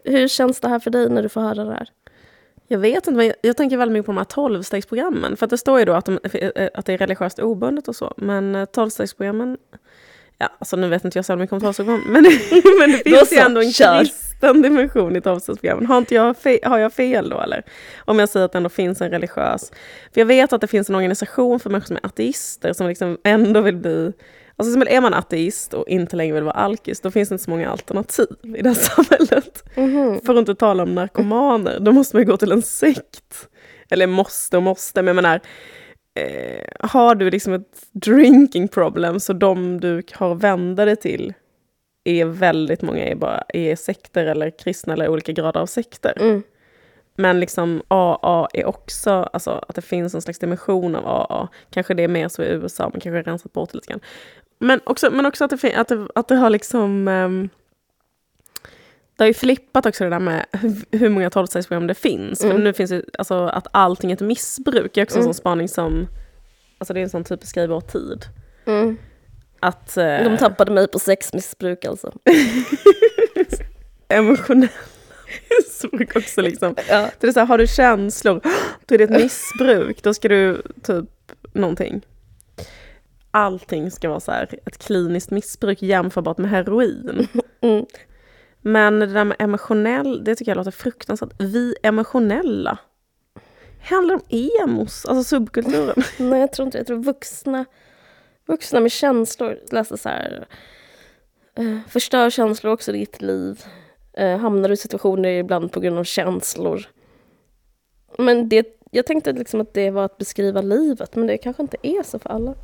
Hur 0.05 0.29
känns 0.29 0.61
det 0.61 0.69
här 0.69 0.79
för 0.79 0.91
dig 0.91 1.09
när 1.09 1.23
du 1.23 1.29
får 1.29 1.41
höra 1.41 1.65
det 1.65 1.73
här? 1.73 1.89
Jag 2.67 2.79
vet 2.79 2.97
inte, 2.97 3.11
men 3.11 3.27
jag, 3.27 3.35
jag 3.41 3.57
tänker 3.57 3.77
väldigt 3.77 3.93
mycket 3.93 4.07
på 4.07 4.13
de 4.13 4.19
här 4.19 4.25
tolvstegsprogrammen. 4.25 5.37
För 5.37 5.47
det 5.47 5.59
står 5.59 5.79
ju 5.79 5.85
då 5.85 5.93
att, 5.93 6.05
de, 6.05 6.19
eh, 6.33 6.69
att 6.75 6.87
det 6.87 6.93
är 6.93 6.99
religiöst 6.99 7.39
obundet 7.39 7.89
och 7.89 7.97
så. 7.97 8.15
Men 8.17 8.55
eh, 8.55 8.65
tolvstegsprogrammen 8.65 9.57
Ja, 10.39 10.49
alltså 10.59 10.77
nu 10.77 10.89
vet 10.89 11.05
inte 11.05 11.19
jag 11.19 11.25
så 11.25 11.37
mycket 11.37 11.53
om 11.53 11.61
tolvstegsprogram, 11.61 12.05
men, 12.07 12.23
men 12.79 12.91
det 12.91 12.99
finns 12.99 13.33
ju 13.33 13.37
ändå 13.37 13.61
en 13.61 13.73
kristen 13.73 14.28
dimension 14.41 15.17
i 15.17 15.21
tolvstegsprogrammen. 15.21 15.87
Har, 15.87 15.99
inte 15.99 16.15
jag 16.15 16.37
fe, 16.37 16.59
har 16.63 16.79
jag 16.79 16.93
fel 16.93 17.31
då 17.31 17.41
eller? 17.41 17.63
Om 18.05 18.19
jag 18.19 18.29
säger 18.29 18.47
att 18.47 18.53
det 18.53 18.59
ändå 18.59 18.69
finns 18.69 19.01
en 19.01 19.11
religiös... 19.11 19.73
För 20.15 20.21
jag 20.21 20.27
vet 20.27 20.53
att 20.53 20.61
det 20.61 20.67
finns 20.67 20.89
en 20.89 20.95
organisation 20.95 21.61
för 21.61 21.71
människor 21.71 21.87
som 21.87 21.97
är 21.97 22.07
ateister 22.07 22.73
som 22.73 22.89
liksom 22.89 23.19
ändå 23.25 23.61
vill 23.61 23.77
bli... 23.77 24.13
Alltså 24.57 24.81
är 24.81 25.01
man 25.01 25.15
ateist 25.15 25.75
och 25.75 25.89
inte 25.89 26.17
längre 26.17 26.35
vill 26.35 26.45
vara 26.45 26.55
alkis, 26.55 27.01
då 27.01 27.11
finns 27.11 27.29
det 27.29 27.33
inte 27.33 27.45
så 27.45 27.51
många 27.51 27.71
alternativ 27.71 28.27
i 28.57 28.63
det 28.63 28.69
här 28.69 28.75
samhället. 28.75 29.65
Mm 29.75 29.91
-hmm. 29.91 30.27
För 30.27 30.35
att 30.35 30.39
inte 30.39 30.55
tala 30.55 30.83
om 30.83 30.95
narkomaner, 30.95 31.81
då 31.81 31.93
måste 31.93 32.17
man 32.17 32.23
ju 32.23 32.31
gå 32.31 32.37
till 32.37 32.53
en 32.53 32.63
sekt. 32.63 33.49
Eller 33.91 34.07
måste 34.07 34.57
och 34.57 34.63
måste, 34.63 35.03
men 35.03 35.07
jag 35.07 35.23
menar 35.23 35.41
eh, 36.15 36.89
har 36.89 37.15
du 37.15 37.31
liksom 37.31 37.53
ett 37.53 37.87
drinking 37.93 38.69
problem 38.69 39.21
så 39.21 39.33
de 39.33 39.81
du 39.81 40.03
har 40.13 40.35
att 40.35 40.43
vända 40.43 40.85
dig 40.85 40.97
till 40.97 41.35
är 42.09 42.25
väldigt 42.25 42.83
många 42.83 43.05
är, 43.05 43.15
bara, 43.15 43.45
är 43.49 43.77
sekter 43.77 44.27
eller 44.27 44.51
kristna 44.51 44.93
eller 44.93 45.09
olika 45.09 45.33
grader 45.33 45.61
av 45.61 45.67
sekter. 45.67 46.17
Mm. 46.21 46.43
Men 47.17 47.41
liksom 47.41 47.83
AA 47.89 48.49
är 48.53 48.65
också, 48.65 49.11
alltså 49.11 49.65
att 49.69 49.75
det 49.75 49.83
finns 49.83 50.15
en 50.15 50.23
slags 50.23 50.39
dimension 50.39 50.97
av 50.97 51.07
AA. 51.07 51.49
Kanske 51.71 51.95
det 51.95 52.03
är 52.03 52.09
mer 52.09 52.29
så 52.29 52.43
i 52.43 52.49
USA, 52.49 52.91
men 52.93 53.01
kanske 53.01 53.23
rensat 53.23 53.53
bort 53.53 53.75
lite 53.75 53.87
grann. 53.87 54.01
Men 54.59 54.81
också, 54.85 55.11
men 55.11 55.27
också 55.27 55.45
att, 55.45 55.61
det, 55.61 55.75
att, 55.75 55.89
det, 55.89 56.09
att 56.15 56.29
det 56.29 56.37
har 56.37 56.51
liksom... 56.51 57.09
Um, 57.09 57.49
det 59.17 59.25
har 59.25 59.29
ju 59.29 59.35
flippat 59.35 59.87
också 59.87 60.05
det 60.05 60.11
där 60.11 60.21
med 60.21 60.47
hur 60.91 61.09
många 61.09 61.31
tolvstegsprogram 61.31 61.87
det 61.87 61.95
finns. 61.95 62.45
Mm. 62.45 62.57
För 62.57 62.63
nu 62.63 62.73
finns 62.73 62.91
ju, 62.91 63.03
alltså 63.19 63.35
att 63.35 63.67
allting 63.71 64.11
är 64.11 64.15
ett 64.15 64.21
missbruk 64.21 64.97
är 64.97 65.03
också 65.03 65.17
mm. 65.17 65.21
en 65.29 65.35
sån 65.35 65.41
spaning 65.41 65.69
som, 65.69 66.09
alltså 66.79 66.95
det 66.95 67.01
är 67.01 67.03
en 67.03 67.11
sån 67.11 67.25
typisk 67.25 67.55
grej 67.55 67.65
i 67.65 67.69
vår 67.69 67.81
tid. 67.81 68.25
Mm. 68.67 68.97
Att, 69.61 69.97
eh, 69.97 70.25
De 70.25 70.37
tappade 70.39 70.73
mig 70.73 70.89
på 70.89 70.99
sexmissbruk 70.99 71.85
alltså. 71.85 72.13
Emotionella 74.09 74.69
missbruk 75.59 76.17
också 76.17 76.41
liksom. 76.41 76.75
Ja. 76.89 77.11
Det 77.21 77.27
är 77.27 77.33
så 77.33 77.41
här, 77.41 77.47
har 77.47 77.59
du 77.59 77.67
känslor, 77.67 78.41
då 78.87 78.95
är 78.95 78.99
det 78.99 79.05
ett 79.05 79.23
missbruk, 79.23 80.03
då 80.03 80.15
ska 80.15 80.29
du 80.29 80.63
typ 80.83 81.07
någonting. 81.53 82.07
Allting 83.31 83.91
ska 83.91 84.09
vara 84.09 84.21
så 84.21 84.33
här, 84.33 84.49
ett 84.67 84.79
kliniskt 84.79 85.31
missbruk 85.31 85.83
jämförbart 85.83 86.39
med 86.39 86.51
heroin. 86.51 87.29
Mm. 87.61 87.87
Men 88.61 88.99
det 88.99 89.07
där 89.07 89.25
med 89.25 89.37
emotionell, 89.39 90.25
det 90.25 90.35
tycker 90.35 90.51
jag 90.51 90.57
låter 90.57 90.71
fruktansvärt. 90.71 91.33
Vi 91.39 91.75
emotionella. 91.83 92.79
Handlar 93.83 94.15
om 94.15 94.21
emos, 94.29 95.07
alltså 95.07 95.25
subkulturen? 95.25 96.03
Nej, 96.19 96.41
jag 96.41 96.53
tror 96.53 96.67
inte 96.67 96.79
det. 96.79 96.81
Jag 96.81 96.87
tror 96.87 97.03
vuxna, 97.03 97.65
vuxna 98.49 98.81
med 98.81 98.93
känslor. 98.93 99.59
Läste 99.71 99.97
så 99.97 100.09
här, 100.09 100.47
eh, 101.55 101.79
förstör 101.89 102.31
känslor 102.31 102.73
också 102.73 102.93
ditt 102.93 103.23
liv. 103.23 103.65
Hamnar 104.17 104.39
hamnar 104.39 104.71
i 104.71 104.77
situationer 104.77 105.29
ibland 105.29 105.73
på 105.73 105.81
grund 105.81 105.99
av 105.99 106.05
känslor. 106.05 106.87
Men 108.19 108.49
det, 108.49 108.67
jag 108.91 109.07
tänkte 109.07 109.33
liksom 109.33 109.61
att 109.61 109.75
det 109.75 109.91
var 109.91 110.05
att 110.05 110.19
beskriva 110.19 110.61
livet, 110.61 111.17
men 111.17 111.27
det 111.27 111.39
kanske 111.39 111.63
inte 111.63 111.77
är 111.83 112.03
så 112.03 112.19
för 112.19 112.31
alla. 112.31 112.55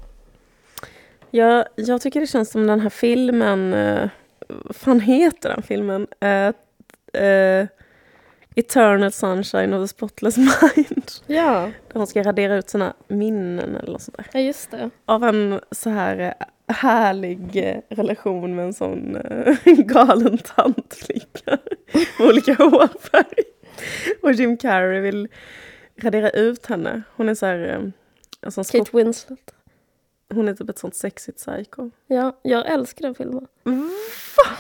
Ja, 1.31 1.67
jag 1.77 2.01
tycker 2.01 2.21
det 2.21 2.27
känns 2.27 2.51
som 2.51 2.67
den 2.67 2.81
här 2.81 2.91
filmen 2.91 3.75
eh, 3.75 4.09
vad 4.49 4.77
fan 4.77 5.01
heter 5.01 5.49
den 5.49 5.63
filmen? 5.63 6.07
Uh, 6.25 6.53
uh, 7.23 7.67
Eternal 8.55 9.13
Sunshine 9.13 9.75
of 9.77 9.85
the 9.85 9.89
Spotless 9.89 10.37
Mind. 10.37 11.11
Ja. 11.27 11.71
Där 11.89 11.99
hon 11.99 12.07
ska 12.07 12.23
radera 12.23 12.57
ut 12.57 12.71
sina 12.71 12.95
minnen 13.09 13.77
eller 13.77 13.93
något 13.93 14.03
sånt 14.03 14.17
där. 14.17 14.27
Ja, 14.33 14.41
just 14.41 14.71
det. 14.71 14.91
Av 15.05 15.25
en 15.25 15.61
så 15.71 15.91
här 15.91 16.19
eh, 16.19 16.47
härlig 16.75 17.83
relation 17.89 18.57
med 18.57 18.65
en 18.65 18.75
sån 18.75 19.17
uh, 19.17 19.57
galen 19.65 20.39
tantflicka. 20.39 21.59
med 22.19 22.29
olika 22.29 22.55
hårfärg. 22.59 23.45
Och 24.23 24.33
Jim 24.33 24.57
Carrey 24.57 25.01
vill 25.01 25.29
radera 25.97 26.31
ut 26.31 26.67
henne. 26.67 27.03
Hon 27.17 27.29
är 27.29 27.35
så 27.35 27.47
här... 27.47 27.93
Sån 28.49 28.65
Kate 28.65 28.97
Winslet. 28.97 29.55
Hon 30.35 30.49
är 30.49 30.55
typ 30.55 30.71
ett 30.71 30.79
sånt 30.79 30.97
sexigt 30.97 31.39
psycho. 31.39 31.91
Ja, 32.07 32.41
jag 32.43 32.67
älskar 32.67 33.03
den 33.03 33.15
filmen. 33.15 33.47
Va? 33.63 33.77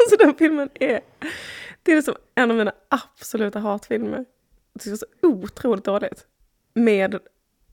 Alltså 0.00 0.16
den 0.16 0.34
filmen 0.34 0.68
är... 0.74 1.00
Det 1.88 1.92
är 1.92 1.96
liksom 1.96 2.14
en 2.34 2.50
av 2.50 2.56
mina 2.56 2.72
absoluta 2.88 3.58
hatfilmer. 3.58 4.24
Det 4.72 4.90
är 4.90 4.96
så 4.96 5.06
otroligt 5.22 5.84
dåligt. 5.84 6.26
Med 6.74 7.18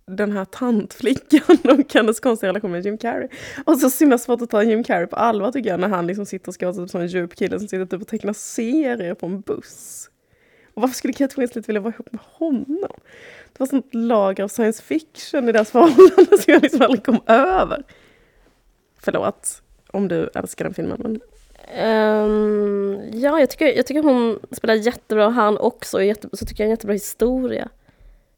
den 0.08 0.32
här 0.32 0.45
tantflickan 0.45 1.58
och 1.63 1.93
hennes 1.93 2.19
konstiga 2.19 2.49
relation 2.49 2.71
med 2.71 2.86
Jim 2.86 2.97
Carrey. 2.97 3.28
Och 3.65 3.78
så 3.80 4.04
himla 4.04 4.17
svårt 4.17 4.41
att 4.41 4.49
ta 4.49 4.63
Jim 4.63 4.84
Carrey 4.84 5.08
på 5.08 5.15
allvar 5.15 5.51
tycker 5.51 5.69
jag 5.69 5.80
när 5.80 5.88
han 5.88 6.08
liksom 6.08 6.25
sitter 6.25 6.47
och 6.47 6.54
ska 6.54 6.65
vara 6.65 6.75
typ 6.75 6.89
som 6.89 7.01
en 7.01 7.08
djup 7.08 7.36
kille 7.36 7.60
som 7.60 7.67
sitter 7.67 7.86
typ 7.86 8.01
och 8.01 8.08
tecknar 8.08 8.34
serier 8.34 9.13
på 9.13 9.25
en 9.25 9.41
buss. 9.41 10.10
Och 10.73 10.82
varför 10.82 10.95
skulle 10.95 11.13
Kate 11.13 11.36
Winslet 11.38 11.69
vilja 11.69 11.82
vara 11.82 11.93
ihop 11.93 12.12
med 12.12 12.21
honom? 12.23 12.99
Det 13.54 13.60
var 13.60 13.67
sånt 13.67 13.93
lager 13.93 14.43
av 14.43 14.47
science 14.47 14.84
fiction 14.84 15.49
i 15.49 15.51
deras 15.51 15.71
förhållande 15.71 16.38
som 16.38 16.54
jag 16.54 16.62
liksom 16.62 16.82
aldrig 16.82 17.06
kom 17.06 17.19
över. 17.28 17.84
Förlåt 18.99 19.62
om 19.88 20.08
du 20.08 20.30
älskar 20.36 20.65
den 20.65 20.73
filmen. 20.73 20.97
Men... 21.04 21.19
Um, 21.73 22.99
ja, 23.13 23.39
jag 23.39 23.49
tycker, 23.49 23.67
jag 23.67 23.86
tycker 23.86 24.04
hon 24.04 24.39
spelar 24.51 24.73
jättebra, 24.73 25.30
han 25.30 25.58
också. 25.58 26.04
Jätte, 26.04 26.30
så 26.34 26.45
tycker 26.45 26.63
jag 26.63 26.67
en 26.67 26.71
jättebra 26.71 26.93
historia. 26.93 27.69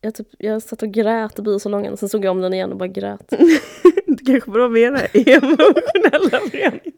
Jag, 0.02 0.16
typ, 0.16 0.28
jag 0.38 0.62
satt 0.62 0.84
och 0.84 0.92
grät 0.92 1.40
i 1.40 1.42
biosalen, 1.42 1.98
sen 1.98 2.10
såg 2.10 2.26
jag 2.26 2.32
om 2.32 2.42
den 2.42 2.54
igen 2.54 2.72
och 2.72 2.78
bara 2.78 2.88
grät. 2.88 3.30
du 4.08 4.26
kanske 4.26 4.52
borde 4.52 4.68
vara 4.68 4.70
med 4.70 5.08
i 5.14 5.34
emotionella 5.34 6.40
föreningen. 6.52 6.94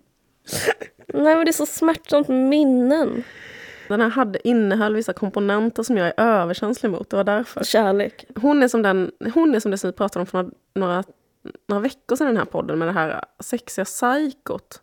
Nej 1.08 1.36
men 1.36 1.46
det 1.46 1.52
är 1.52 1.54
så 1.54 1.66
smärtsamt 1.66 2.28
minnen. 2.28 3.24
Den 3.88 4.02
här 4.02 4.10
hade, 4.10 4.48
innehöll 4.48 4.96
vissa 4.96 5.14
komponenter 5.14 5.84
som 5.84 5.98
jag 5.98 6.08
är 6.08 6.14
överkänslig 6.18 6.90
mot. 6.90 7.10
Det 7.10 7.18
var 7.18 7.24
därför. 7.24 7.64
Kärlek. 7.64 8.26
Hon 8.36 8.64
är 8.64 8.68
som 8.68 8.82
den, 8.82 9.12
hon 9.34 9.56
är 9.56 9.60
som 9.60 9.72
det 9.72 9.78
som 9.78 9.90
vi 9.90 9.98
pratade 9.98 10.22
om 10.22 10.26
för 10.26 10.38
några, 10.38 10.52
några, 10.76 11.04
några 11.68 11.82
veckor 11.82 12.16
sedan 12.16 12.28
i 12.28 12.30
den 12.30 12.38
här 12.38 12.46
podden 12.46 12.80
med 12.80 12.88
det 12.88 12.92
här 12.92 13.26
sexiga 13.40 13.86
psykot. 13.86 14.82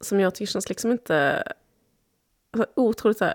Som 0.00 0.20
jag 0.20 0.34
tycker 0.34 0.52
känns 0.52 0.68
liksom 0.68 0.92
inte... 0.92 1.42
Alltså, 2.52 2.70
otroligt 2.76 3.18
så 3.18 3.24
här, 3.24 3.34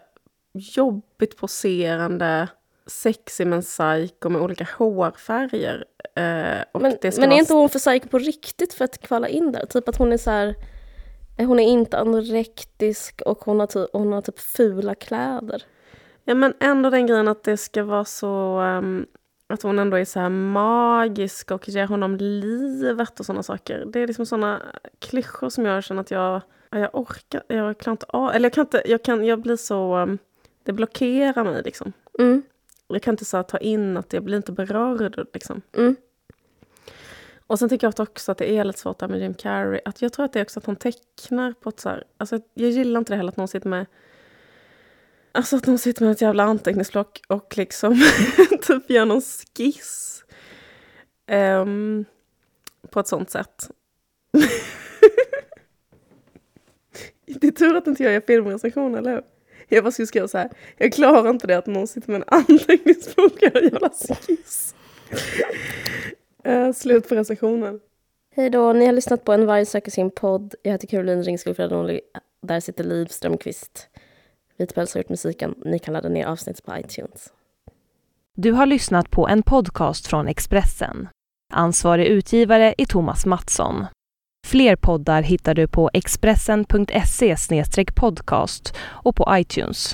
jobbigt 0.53 1.37
poserande, 1.37 2.47
sexig 2.85 3.47
men 3.47 3.61
psycho 3.61 4.29
med 4.29 4.41
olika 4.41 4.67
hårfärger. 4.77 5.85
Eh, 6.15 6.79
men 6.81 6.97
men 7.01 7.31
är 7.31 7.37
inte 7.37 7.53
hon 7.53 7.69
för 7.69 7.79
psycho 7.79 8.07
på 8.07 8.17
riktigt 8.17 8.73
för 8.73 8.85
att 8.85 9.01
kvala 9.01 9.27
in 9.27 9.51
där? 9.51 9.65
Typ 9.65 9.89
att 9.89 9.97
hon 9.97 10.13
är 10.13 10.17
så 10.17 10.31
här 10.31 10.55
hon 11.45 11.59
är 11.59 11.67
inte 11.67 11.97
anorektisk 11.97 13.21
och 13.25 13.39
hon 13.39 13.59
har, 13.59 13.67
typ, 13.67 13.89
hon 13.93 14.13
har 14.13 14.21
typ 14.21 14.39
fula 14.39 14.95
kläder. 14.95 15.63
Ja 16.23 16.35
men 16.35 16.53
ändå 16.59 16.89
den 16.89 17.07
grejen 17.07 17.27
att 17.27 17.43
det 17.43 17.57
ska 17.57 17.83
vara 17.83 18.05
så... 18.05 18.61
Um, 18.61 19.05
att 19.53 19.61
hon 19.61 19.79
ändå 19.79 19.97
är 19.97 20.05
så 20.05 20.19
här 20.19 20.29
magisk 20.29 21.51
och 21.51 21.69
ger 21.69 21.87
honom 21.87 22.17
livet 22.17 23.19
och 23.19 23.25
sådana 23.25 23.43
saker. 23.43 23.85
Det 23.87 23.99
är 23.99 24.07
liksom 24.07 24.25
sådana 24.25 24.61
klyschor 24.99 25.49
som 25.49 25.65
jag 25.65 25.83
känner 25.83 26.01
att 26.01 26.11
jag... 26.11 26.41
Jag 26.71 26.89
orkar, 26.93 27.43
jag 27.47 27.77
kan 27.77 27.91
inte 27.91 28.05
av, 28.09 28.31
Eller 28.31 28.45
jag 28.45 28.53
kan 28.53 28.61
inte, 28.61 28.81
jag 28.85 29.03
kan, 29.03 29.25
jag 29.25 29.41
blir 29.41 29.55
så... 29.55 29.97
Um, 29.97 30.17
det 30.63 30.73
blockerar 30.73 31.43
mig 31.43 31.61
liksom. 31.63 31.93
Mm. 32.19 32.41
Jag 32.87 33.01
kan 33.01 33.13
inte 33.13 33.25
så 33.25 33.43
ta 33.43 33.57
in 33.57 33.97
att 33.97 34.13
jag 34.13 34.23
blir 34.23 34.37
inte 34.37 34.51
berörd 34.51 35.27
liksom. 35.33 35.61
Mm. 35.77 35.95
Och 37.47 37.59
sen 37.59 37.69
tycker 37.69 37.87
jag 37.87 37.99
också 37.99 38.31
att 38.31 38.37
det 38.37 38.51
är 38.51 38.63
lite 38.63 38.79
svårt 38.79 38.99
där 38.99 39.07
med 39.07 39.19
Jim 39.19 39.33
Carrey. 39.33 39.81
Att 39.85 40.01
jag 40.01 40.13
tror 40.13 40.25
att 40.25 40.33
det 40.33 40.39
är 40.39 40.43
också 40.43 40.59
att 40.59 40.65
han 40.65 40.75
tecknar 40.75 41.53
på 41.53 41.69
ett 41.69 41.79
så 41.79 41.89
här, 41.89 42.03
alltså 42.17 42.39
Jag 42.53 42.69
gillar 42.69 42.99
inte 42.99 43.13
det 43.13 43.17
heller 43.17 43.29
att 43.29 43.37
någon 43.37 43.47
sitter 43.47 43.69
med 43.69 43.85
Alltså 45.31 45.55
att 45.55 45.63
de 45.63 45.77
sitter 45.77 46.03
med 46.03 46.11
ett 46.11 46.21
jävla 46.21 46.43
anteckningsblock 46.43 47.21
och 47.27 47.57
liksom 47.57 47.93
typ 48.61 48.89
gör 48.89 49.05
någon 49.05 49.21
skiss. 49.21 50.23
Um, 51.31 52.05
på 52.89 52.99
ett 52.99 53.07
sånt 53.07 53.29
sätt. 53.29 53.69
det 57.25 57.47
är 57.47 57.51
tur 57.51 57.75
att 57.75 57.87
inte 57.87 58.03
jag 58.03 58.13
gör 58.13 58.21
filmrecension, 58.21 58.95
eller 58.95 59.11
hur? 59.11 59.23
Jag 59.67 59.83
bara 59.83 59.91
skulle 59.91 60.07
skriva 60.07 60.27
så 60.27 60.37
här. 60.37 60.49
Jag 60.77 60.93
klarar 60.93 61.29
inte 61.29 61.47
det 61.47 61.57
att 61.57 61.67
någon 61.67 61.87
sitter 61.87 62.11
med 62.11 62.21
en 62.21 62.27
anteckningsbok 62.49 63.33
och 63.33 63.41
gör 63.41 63.57
en 63.57 63.63
jävla 63.63 63.89
skiss. 63.89 64.75
Uh, 66.47 66.71
slut 66.71 67.09
på 67.09 67.15
recensionen. 67.15 67.79
Hej 68.35 68.49
då, 68.49 68.73
ni 68.73 68.85
har 68.85 68.93
lyssnat 68.93 69.25
på 69.25 69.33
En 69.33 69.45
varg 69.45 69.65
söker 69.65 69.91
sin 69.91 70.11
podd. 70.11 70.55
Jag 70.63 70.71
heter 70.71 70.87
Caroline 70.87 71.23
Ringskog 71.23 71.55
Fredonli. 71.55 72.01
Där 72.41 72.59
sitter 72.59 72.83
Liv 72.83 73.05
Strömqvist. 73.05 73.89
Vitpäls 74.59 74.93
har 74.93 74.99
gjort 74.99 75.09
musiken. 75.09 75.55
Ni 75.65 75.79
kan 75.79 75.93
ladda 75.93 76.09
ner 76.09 76.25
avsnitt 76.25 76.63
på 76.63 76.77
iTunes. 76.77 77.33
Du 78.35 78.51
har 78.51 78.65
lyssnat 78.65 79.11
på 79.11 79.27
en 79.27 79.43
podcast 79.43 80.07
från 80.07 80.27
Expressen. 80.27 81.07
Ansvarig 81.53 82.05
utgivare 82.05 82.75
är 82.77 82.85
Thomas 82.85 83.25
Mattsson. 83.25 83.85
Fler 84.47 84.75
poddar 84.75 85.21
hittar 85.21 85.53
du 85.53 85.67
på 85.67 85.89
expressen.se 85.93 87.35
podcast 87.95 88.75
och 88.79 89.15
på 89.15 89.27
iTunes. 89.31 89.87